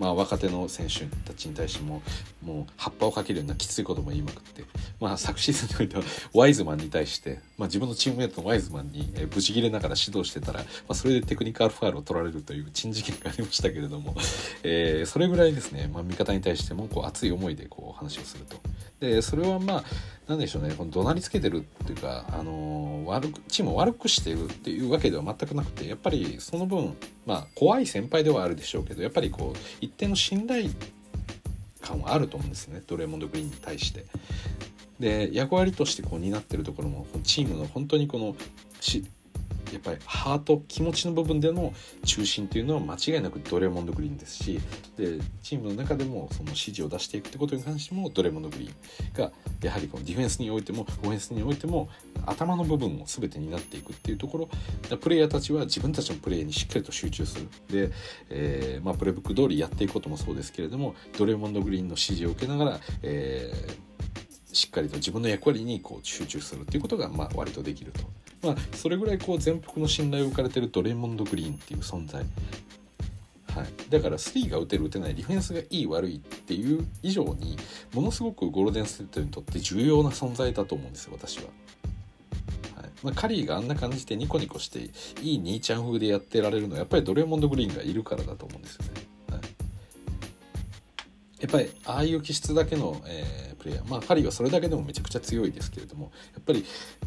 [0.00, 2.02] まあ、若手の選手たちに対しても
[2.42, 4.64] もう葉っぱをかけるようなきついことも言いまくって、
[4.98, 14.16] まあ、昨シーズンにおいてはワイズマンに対して、まあ、自分のチームメートのワイズマンに、えブチギレながら指導してたら、まあ、それでテクニカルファールを取られるという珍事件がありましたけれども、
[14.64, 18.56] えー、それぐらいですね、まあ、味方に対してもこう熱い思いでこう話をすると。
[18.98, 19.84] でそれはまあ
[20.26, 26.96] 何でしょうねこの怒鳴りつけてるっていうか、あのー、悪くチームを悪くしてるっていうわけでは全くなくてやっぱりその分
[27.26, 30.70] まあ怖い先輩ではあるでしょうけどやっぱりこう一定の信頼
[31.82, 34.06] 感はあると思うんですねドレーモンド・グリーンに対して。
[35.00, 38.36] で役割としてこう担ってるところもチームの本当にこの
[38.80, 39.04] し
[39.72, 41.72] やっぱりハート気持ちの部分での
[42.04, 44.60] 中心というのは間違いなくドレモンド・グリーンですし
[44.96, 48.74] でチームの中でもその指示を出していくってことに関してもドレモンド・グリーン
[49.14, 49.32] が
[49.62, 51.88] やはりこのディフェンスにおいてもオフェンスにおいても
[52.26, 57.48] 頭の部分を全て担っていくっていうところプレイヤーたちは自分たちのプレーにしっかりと集中する。
[57.68, 57.92] で、
[58.28, 63.89] えーまあ、プレーブック通りやっていくこともそうですけれどもドレモンド・グリーンの指示を受けながら、えー、
[64.52, 68.00] しっかりと自分の役割にこう集中するっていうことがまあ割とできると。
[68.42, 72.24] まあ、それぐらいこう全幅の信頼を置かれてるドレイモンド・グリーンっていう存在、
[73.54, 77.58] はい、だからスリーが打てる打てないディフェンスがいい悪いっていう以上に
[77.92, 81.44] ものすごくゴールデンステートにとって重要な存在だと思うんですよ私は。
[82.76, 84.90] はいまあ、カリーがあんな感じでニコニコして
[85.22, 88.99] いい兄ちゃん風でやってられるのはやっぱりドレモンド・グリーンがいるからだと思うんですよね。
[91.40, 96.64] やっぱりああいう気質だけの、えープレイヤーまあカリはそれだけでもめちゃくちゃ強いですけれどもやっぱり、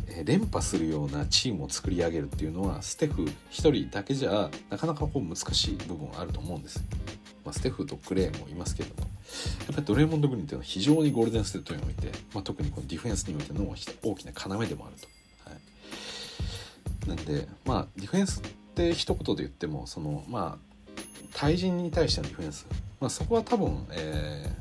[0.07, 3.31] え連覇するようなチームを作り上げるっていうのはステフ1
[3.71, 6.83] 人だけじゃなかなかこう難しい部分あると思うんです。
[7.43, 15.07] まあ、ステフとクレーもいますけれどもやっぱりドレーモンド・グリーンっていうのは非常にゴールデンステートにおいて、まあ、特にこのディフェンスにおいての大きな要でもあると。
[15.49, 15.55] は
[17.05, 18.43] い、なんでまあディフェンスっ
[18.75, 20.72] て一言で言ってもそのまあ
[21.33, 22.67] 対人に対してのディフェンス、
[22.99, 24.53] まあ、そこは多分、えー、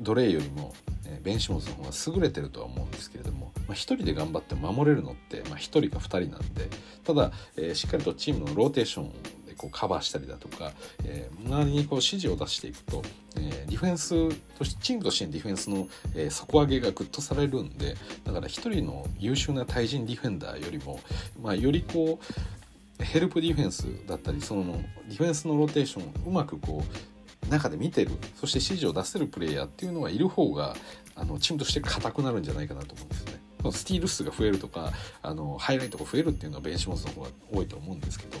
[0.00, 0.72] ドレイよりも、
[1.06, 6.68] えベンシモンズの方が優れてるとは思うんですけれども、まあ、1人で頑張って守れるのって、まあ、1人か2人なんで
[7.04, 9.12] ただ、えー、しっかりとチームのローテーション
[9.46, 10.72] でこうカバーしたりだとか、
[11.04, 13.02] えー、周りにこう指示を出していくと、
[13.36, 21.00] えー、ディフェンスとしてチームとしてのディフェンスの、えー、底上げがグッとされるんでだから1人の優秀な対人ディフェンダーよりも、
[21.42, 22.59] まあ、よりこう
[23.04, 24.64] ヘルプディフェンスだったりその
[25.08, 26.82] ディフェンスのローテーションをうまくこ
[27.46, 30.74] う中で見てるそして指示を出せるプレイヤーっていうのがいる方が
[31.16, 33.40] あのチームとして硬くなるんじゃないかなと思うんですね。
[33.72, 38.38] スティール数が増えるとかあのハイライトが増えるっていうのはベンシモンズの方が多いと思うんですけど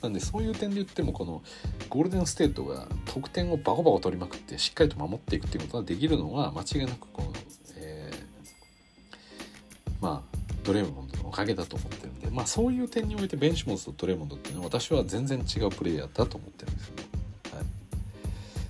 [0.00, 1.42] なんでそういう点で言ってもこの
[1.90, 7.32] ゴールデンステートが得点をバコバコ取りまくってしっかりと守っていくっていうことができるのは間違いなくこの、
[7.76, 10.35] えー、まあ
[10.66, 16.94] ドレーモンドのおかげだと思ってるんで、まあ、そういう点においてベンシモンズとドレーモンドっていうのは私は全然違うプレイヤーだと思ってるんですよ。
[16.96, 17.02] ね。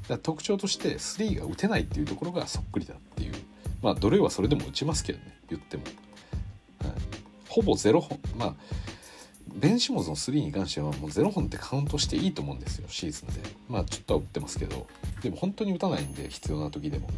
[0.09, 3.33] だ特徴として3が打てないっていうところがそっくりだっていう。
[3.83, 5.85] まあドレイはそれでも打ちますけどね言っても、
[6.81, 6.93] はい、
[7.49, 8.21] ほぼ0本。
[8.37, 8.55] まあ
[9.55, 13.49] ベンシモズの3に関してはもう0本ってカウントしていいと思うんですよシーズンで。
[13.69, 14.87] まあちょっとは打ってますけど。
[15.23, 17.09] でも本当に打たないんで必要な時でも。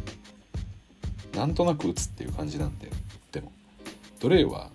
[1.35, 2.89] なんとなく打つっていう感じなんで
[3.31, 3.51] でも。
[4.19, 4.69] ドレイは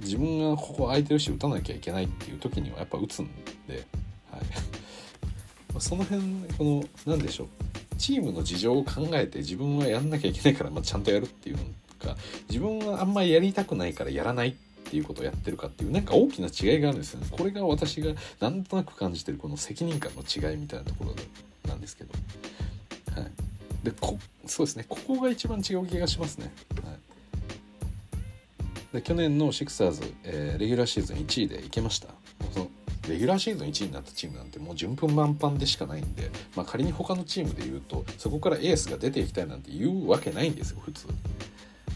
[0.00, 3.28] 自分がここ空いてるし打たなきゃいけないっていう時にはやっぱ打つん
[3.66, 3.84] で、
[4.30, 4.42] はい、
[5.80, 6.22] その辺
[6.58, 7.48] この何でしょう
[7.96, 11.62] チームの事情を考えて自分はやんなきゃいけないから、まあ、ちゃんとやるっていうの
[12.04, 12.16] か
[12.48, 14.54] 自分はあんまりやりたくないからやらないっ
[14.84, 17.26] ていうことをやってるかっていうなんか大きな違いがあるんですよね。
[17.30, 21.14] これが私がなんとなく感じてるこの責任感の違いみたいなところ
[21.68, 22.12] なんですけど。
[23.20, 23.30] はい、
[23.82, 26.52] でこそうですねここが一番違う気がしますね。
[26.84, 26.93] はい、
[28.94, 32.08] で去年のシクサーズ、えー、レギュラーシーズン1位でいけました。
[32.52, 32.68] その
[33.08, 41.08] レギュラーシーズン1位になったチームなんてもう順風満帆でしかないんで、まあ、仮に他のチームで言うとそこからエースが出ていきたいなんて言うわけないんですよ普通。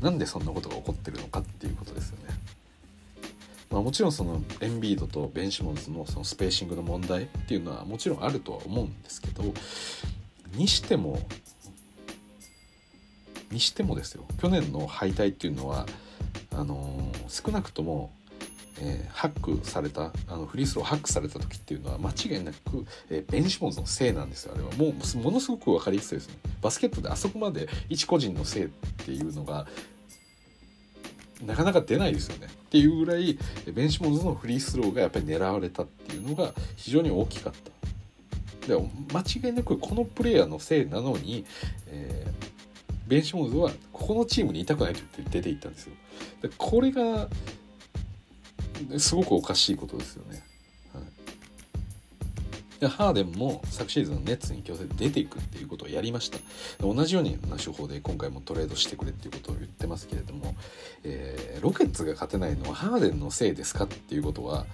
[0.03, 2.35] なんでそんなことが起こってるのかっていうことですよね。
[3.71, 9.45] まあ、もちろんそのエンビードとベンシモンズのそのスペーシングの問題っていうのはもちろんあるとは思うんですけど
[10.55, 11.21] にしても
[13.53, 15.87] にしてもですよ去年の敗退っていうのは
[16.61, 18.11] あの、少なくとも
[18.81, 24.71] えー、ハックされたあのフリースローハックされた時っていうのは間違いなく、えー、ベンシモンズのせいなんですよあれは。
[24.73, 26.35] もうものすごく分かりやすいですね。
[26.61, 29.67] バスケットであそこまで一個人のせいっていうのが
[31.45, 32.47] なかなか出ないですよね。
[32.47, 33.39] っていうぐらい
[33.73, 38.69] ベンシモンズのフリースローがやっぱり狙われたっていうのが非常に大きかった。
[38.69, 38.75] で
[39.13, 41.47] 間違いなくこのプレイヤーのせいなのに、
[41.87, 42.58] えー、
[43.09, 45.95] ベンシモンズはここのチームにいたくないと言って出ていったんですよ。
[46.43, 47.29] でこれが
[48.99, 50.43] すごくおかしいことですよね。
[50.93, 56.39] はい、でハーデンも昨シーズンのネッツに強制で出ていくっていうことをやりました。
[56.81, 60.55] 同じような手法で今回もトレードしてくれっていうことを言ってますけれども、
[61.03, 64.67] えー、ロケッツが勝てないのはハーデンのせいですかっていうことは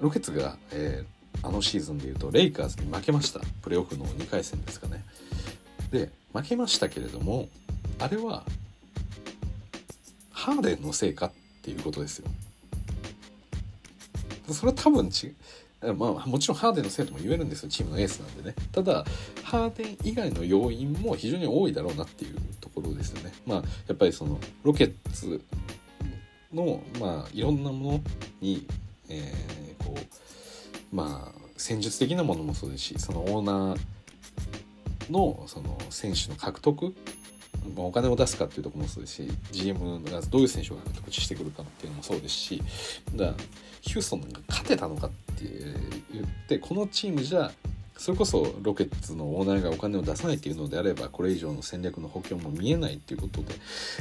[0.00, 3.40] ロケッツが、えー、あのシーズンでいうとレイカーズに負けました。
[3.62, 5.04] プレーオフの2回戦ですかね。
[5.94, 7.48] で負けましたけれども
[7.98, 8.44] あれは
[10.30, 11.32] ハーデンのせいかっ
[11.62, 12.28] ていうことですよ。
[14.52, 15.32] それは多分ち
[15.80, 17.70] まあもちろんハーデンのせいとも言えるんですよ。
[17.70, 18.54] チームのエースなんでね。
[18.72, 19.06] ただ
[19.42, 23.32] ハーデン以外の要因も非常に多いだろうなっていうところですよね。
[23.46, 25.40] まあやっぱりそのロケッツ
[26.52, 28.00] のまあいろんなもの
[28.40, 28.66] に、
[29.08, 33.80] えー、こうまあ戦術的なものもそうですしそのオーナー
[35.10, 36.94] のその選手の獲得？
[37.76, 42.62] お金を出すかっていうところもそうですし GM がどういう選手を獲得してくるかっていうのもそうですし
[43.14, 43.32] だ
[43.80, 45.44] ヒューストンが勝てたのかって
[46.12, 47.50] 言ってこのチームじゃ
[47.96, 53.54] それこそロケッツのオーナーがお金を出さないっていうのであればこれ以上の戦略の補強も見えないっていうことで、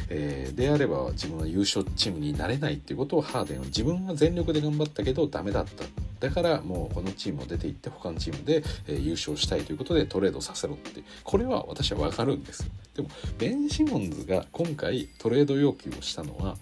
[0.10, 5.86] えー、であれば自分は優勝チームになれないっていうことをハーデンは自分は全力で頑張ったけどダメだった。
[6.20, 11.04] だからもうこのチームを出ていって他のチームで、え、優勝したいということでトレードさせろって。
[11.24, 12.64] これは私は分かるんです。
[12.64, 16.56] よでもベン・シモンズが今回トレード要求をしたのは、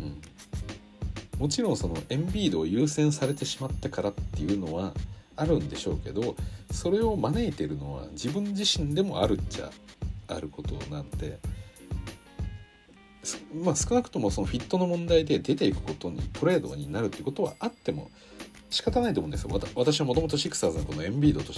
[0.00, 0.04] う
[1.36, 4.94] ん、もちろんそのエンビードを優先されてしまったからっていうのは
[5.38, 6.36] あるんでしょうけど
[6.70, 9.70] それを招いてるのは自分自身でもあるっちゃ
[10.26, 11.38] あることなんで。
[13.62, 18.10] まあ、少なくともそのフィットの問題で出ていくことにトレードになるっていうことはあっても
[18.70, 21.52] 仕方ないと思うんですよ私はもともとシクサーズのこのエンビードと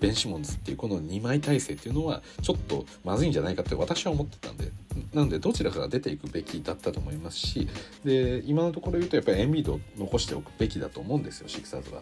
[0.00, 4.70] ベンシモンズっていうこの2枚体制っていうのはちょっとまずいんじゃないかって私は思ってたんで
[5.14, 7.68] なのでどちらから出ていくべきだったと思いますし
[8.04, 12.00] で今のところ言うとやっぱりエンビードを残しておくべきだと思うんですよシクサーズは。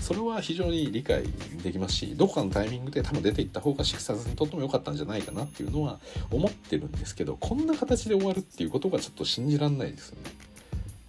[0.00, 1.24] それは非常に理解
[1.62, 5.98] できますしどこかのタイミングで多分出ていった方がシクサーズにとっても良かったんじゃないかなっていうのは
[6.30, 10.30] 思ってるんですけどこんな形で終わるっていうことがちょっと信じらんないですよね。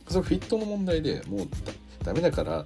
[0.09, 1.47] それフィットの問題でもう
[2.09, 2.65] ダメだから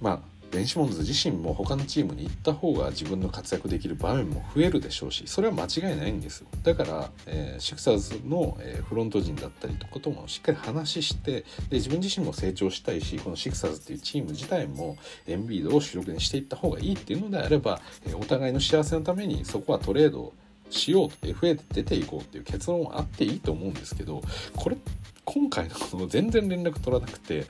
[0.00, 0.20] まあ
[0.50, 6.48] ベンシモンズ自身も他のチームに行った方が自分の活躍できる場面も増えるでしょうしそれは間違いないんですよ。
[6.64, 14.96] だから、えー、シクサーズの、えー、フロント陣だったりとかともしっかり話してで自分自身も成長したいしこのシクサーズっていうチーム自体も
[15.28, 20.32] エンビードを主力にしていった方がいいっていうのであれば、えー、お互いの幸せのためにそこはトレード
[20.70, 24.20] しようと FA で出ていこうっていう結論はあっていいと思うんですけど
[24.56, 24.76] これ
[25.24, 27.46] 今回のこの全然連絡取らなくて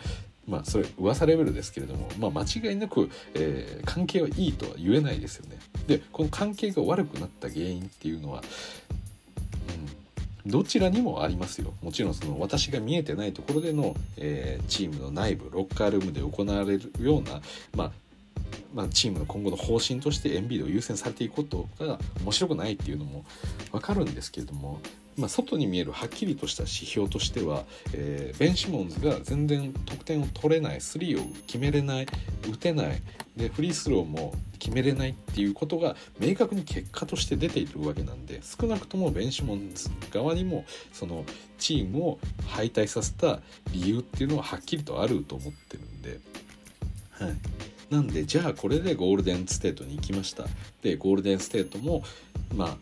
[0.50, 5.58] まあそれ噂レベルですけれども、まあ、間違いなく、えー、関係はいいとは言えないですよね。
[5.86, 8.42] でこの関係が悪くなった原因っていうのは、
[10.44, 11.72] うん、どちらにもありますよ。
[11.82, 17.40] もちろんその私が見えてないところでの、えー、チームの内部ロッカールームで行われるような、
[17.76, 17.92] まあ、
[18.74, 23.24] まあ、チームの今後の方針としてエンビードを優先されていくことが面白くないっていうのも
[23.72, 24.80] 分かるんですけれども
[25.20, 32.06] まあ、外に見えるはっきりとした指標としては、えー、ベン・シモンズが全然得点を取れないスリーを決めれない
[32.50, 33.02] 打てない
[33.36, 41.24] でフリースローも決めれないっていうことが明確に結果として出ているわけなんで少なくともベン・シモンズ側にもその
[41.58, 42.18] チームを
[42.48, 43.40] 敗退させた
[43.72, 46.20] 理由っていうのははっきりとあると思ってるんで。
[47.10, 47.32] はい
[47.90, 50.44] なんでじゃあこれでゴールデンステートに行きました
[50.80, 52.04] でゴールデンステートも
[52.54, 52.76] まあ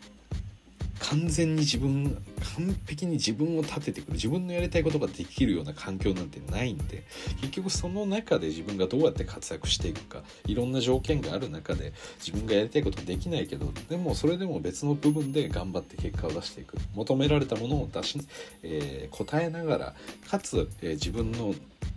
[1.01, 2.23] 完全に自分
[2.57, 7.05] 完璧に自分を立ててくる自分のやりたいことができるような環境なんてないんで
[7.41, 16.79] 結局その中で自分がどうやって活躍していくかいろんな条件がある中で自分がやりたいことできないけどでもそれでも別の部分で頑張って結果を出していく。
[16.95, 18.19] 求められたものを出し、
[18.63, 19.95] えー、答えながら
[20.29, 21.55] かつ、えー、自分の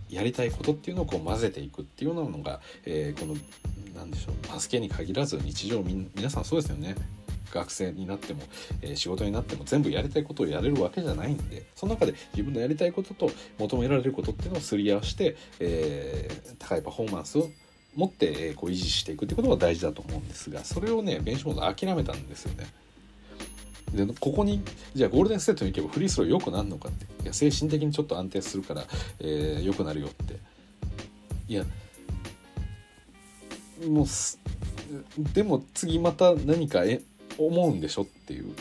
[0.08, 3.34] やりたいことっていうのをこう混ぜていくっていうようなのが、えー、この
[3.94, 6.94] 何でしょうバスケに限らず日常皆さんそうですよね。
[7.52, 8.40] 学生になっても、
[8.80, 17.50] え、仕事になっても全部やりたいことをやれるわけじゃないんでその中で自分のやりたいことと求められることっていうのをすり合わせて、えー、高いパフォーマンスを
[17.94, 22.66] 持って、こう維持していくってことが大事だと思うんですがそれをねベンチモード諦めたんですよね。
[23.94, 24.62] でここに
[24.94, 28.84] じゃあゴールデンステートに行けばフリースロー良くなるのかっていや精神的にちょっと安定するから、
[29.20, 30.38] えー、良くなるよって
[31.48, 31.64] いや
[33.86, 34.06] もう
[35.34, 37.02] でも次また何かえ
[37.38, 38.52] 思うんでしょっていう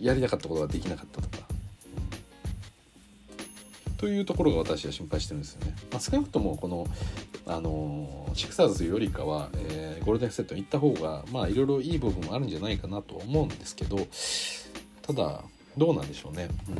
[0.00, 1.44] やりたかったことができなかったとか、
[3.96, 5.74] というところが私は心配してるんですよね。
[5.90, 6.86] まあ、少なくともこの
[7.46, 14.06] あのシクサーズよりかは、えー、ゴールデンセットに行った方がまあいろいろいい部分もあるんじゃないかなと思うんですけど
[15.00, 15.42] ただ
[15.76, 16.76] どうなんでしょうね、うん、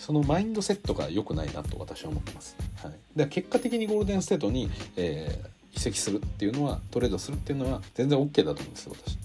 [0.00, 2.56] そのマインドセットが良くないなと私は思ってます。
[2.82, 9.16] はい、で結果的にゴールデンステートに、えー、移籍するっていうのはトレードするっていうのは全然 OK だと思うんですよ私。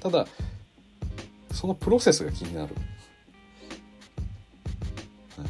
[0.00, 0.26] ただ
[1.52, 2.74] そのプロセスが気になる、
[5.36, 5.48] はい、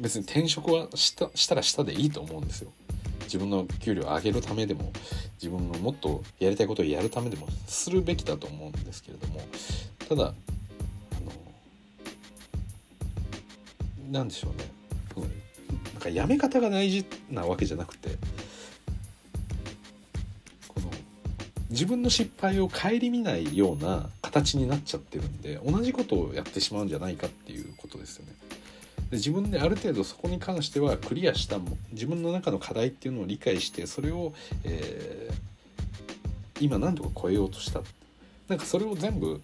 [0.00, 2.70] 別に転職はしたしたらしたでいいと思うんですよ。
[3.24, 4.90] 自分の給料を上げるためでも
[5.34, 9.40] 自分のもっとやりたいことをやるためでもするべきだと思うんですけれども。
[10.08, 10.34] ただあの
[14.10, 14.64] なんでしょうね、
[15.92, 18.16] なんかやめ方が大事なわけじゃなくて
[21.70, 28.32] 自分の失敗を顧みないような形になっちゃってるんで同じことをやってしまうんじゃないかっていうことですよね。
[29.10, 37.80] で自分である程度そこに関してはクリアしたも自分の中の課題っていうのを理解してそれを、えー、今何とか超えようとした
[38.48, 39.40] なんかそれを全部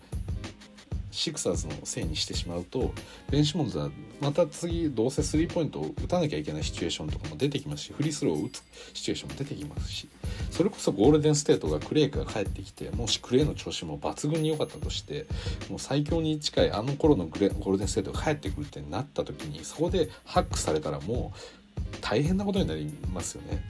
[1.15, 2.93] シクサーズのせいにしてしまうと
[3.31, 3.89] ベンシモンズは
[4.21, 10.09] また次どうせスリーポイントを打たなきゃいけないシチュエーションとかも出てきますしフリースローを打つシチュエーションも出てきますし
[10.51, 15.27] それこそゴールデンステートがクレイが帰ってきてもしクレイの調子も抜群に良かったとして
[15.71, 23.63] もう最強に近いあの頃のグレゴールデンステートが帰ってくるってなった時にそこでハックされたらもう大変なことになりますよね。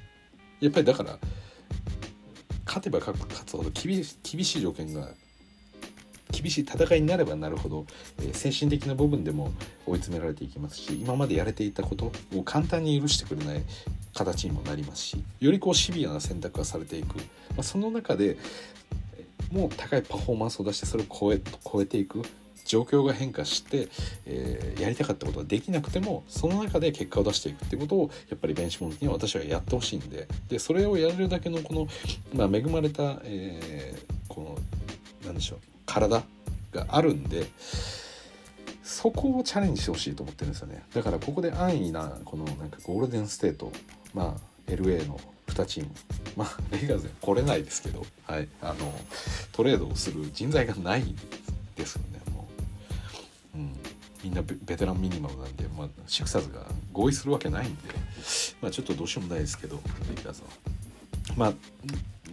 [0.61, 1.18] やっぱりだから
[2.66, 3.16] 勝てば勝
[3.47, 5.11] つほど厳しい条件が
[6.35, 7.87] 厳しい戦いになればなるほど、
[8.18, 9.53] えー、精神的な部分でも
[9.87, 13.62] 追い詰められていきますし今までやれていたことを簡単に許してくれない
[14.14, 17.22] 形にもなりますしよりこうシビアな選択がされていく、ま
[17.59, 18.37] あ、その中で
[19.53, 22.22] もう高いパフォーマンスを出してそれを超え超えていく
[22.64, 23.89] 状況が変化して、
[24.26, 31.87] えー、やりたかったことができなくてもその中で結果を出していくっていうことをやっぱりベンチモンには私はやってほしいんででそれをやれるだけのこの、
[32.35, 34.59] まあ、恵まれた、えー、この
[35.26, 36.22] 何でしょう体
[36.72, 37.47] があるんで
[38.82, 43.72] そこをチャレンジしてほしいと思ってるんですよねだからここで安易なこのなんかゴールデンステート
[44.12, 45.18] まあ LA の
[45.49, 45.91] 2チーム
[46.37, 48.93] まあレイガーズに来れないですけど、はい、あの
[49.53, 51.14] トレードをする人材がない
[51.76, 52.49] ですよねも
[53.55, 53.72] う、うん、
[54.22, 57.82] みんなベテランミニマムなんで、まあ、シクサーズが合意するわけないんで、
[58.61, 59.76] まあ、ちょっとどうしようもないですけど
[60.09, 60.49] レイガーズは。
[61.37, 61.53] まあ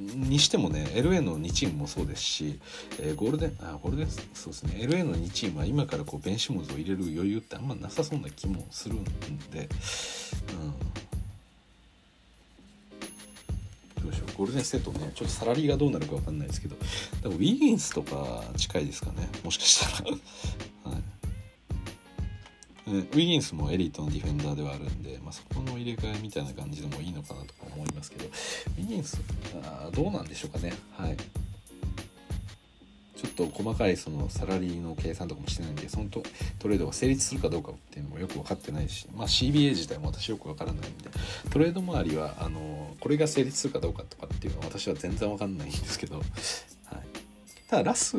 [0.02, 2.60] にしてもね LA の2チームもそうですし、
[3.00, 9.12] えー、ゴールデンあゴールデンそうですね LA の2チームは今からこうベンシモンズを入れる余裕ってあんまなさそうな気もするんで、
[14.00, 16.76] うん、どうしょうゴールデンステートねちょっとサラリーがどうなるか分かんないですけど
[17.24, 20.12] 多分ウィギンスとか近いですかねもしかしたら。
[20.92, 21.02] はい。
[22.88, 27.54] ウィギンスもエリートのディフェンダーではあるんで、まあ、そこの入れ替えみたいな感じでもいいのかなと
[28.02, 29.22] ますけどウィギンス
[29.64, 30.74] あどうなんでしょうかね。
[30.98, 31.18] はい。
[33.16, 36.24] ちょっと細かいそのサラリーの計算とかもしてないんでそのト
[36.58, 41.12] トレードが成立するかどうかっていうのもよく分かってないし、まあ、CBA 自体も私よく分からないんで
[41.52, 46.26] トレード周りはあのこれが成立するかどうかとかっていうのは私は全然分かんないんですけど、はい、
[47.70, 48.14] ただラス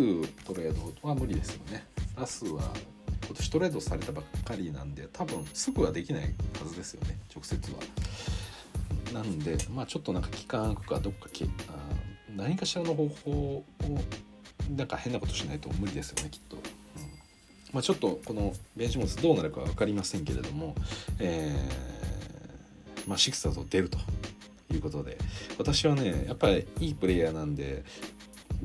[0.45, 0.73] トレー
[1.03, 1.85] ドは無理ですよね。
[2.17, 2.63] ラスは
[3.27, 7.79] 今年トレードされたばっかりなんで多分すぐはできないはずですよね直接は。
[9.13, 11.49] なんでまあちょっとなんか期間空くかどっかきあ
[12.35, 13.65] 何かしらの方法を
[14.77, 16.57] なんか変なことしないと無理ですよねきっと。
[17.73, 20.75] まあ、ちょっとこのベンチモスどうなるか分かりませんけれども、
[21.19, 23.99] えーまあ、シクサーズを出ると
[24.71, 25.17] いうことで
[25.59, 27.83] 私はねやっぱりいいプレイヤーなんで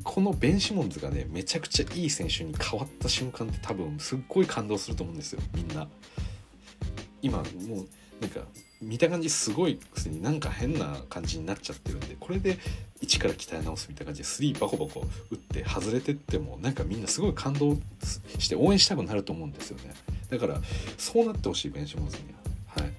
[0.04, 5.88] このベン・シモンズがねめちゃくちゃいい選手に変わった瞬間って多分すっごい感動すると思うんですよみんな
[7.22, 7.48] 今もう
[8.22, 8.42] なんか
[8.82, 12.58] 見た感じすごいくせになんか変な感じになっちゃってるんでこれで
[13.02, 17.78] 一から鍛え直すみたいな感じで3バコバコ打って外れてってもなんかみんなすごい感動
[18.38, 19.94] して応援したくなると思うんですよね。
[20.30, 20.62] だから
[20.98, 22.24] そうなってほしいベン・シモンズに
[22.76, 22.82] は。
[22.84, 22.94] はい。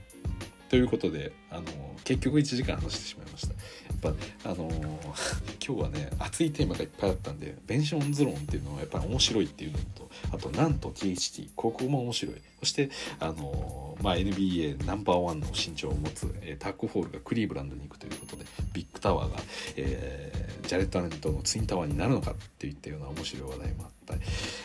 [0.68, 1.62] ということであの
[2.04, 3.54] 結局1時間話してしまいました。
[3.54, 4.68] やっぱあの
[5.66, 12.36] 今日はね熱いテーマがいっぱいあったんでベンションズ論っていうのはやっぱり面白いっていうのとあとなんと THT ここも面白い。
[12.60, 12.90] そして
[13.20, 19.38] あのまあ、NBA ナンバーワンの身長を持つ、えータックホールがクリーブランドに行くということでビッグタワーが、
[19.76, 24.20] えージャレット・アレンとのツインタワーになるのかっていったような面白い話題もあったり、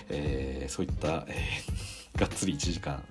[0.09, 3.03] えーそういった、えー がっつり1時間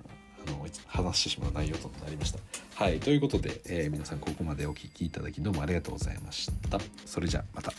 [0.47, 2.39] あの話してしまう内容となりました。
[2.75, 6.79] はいということで、えー皆さんここまでお聴きいただきどうもありがとうございました。
[7.05, 7.73] それじゃあまた。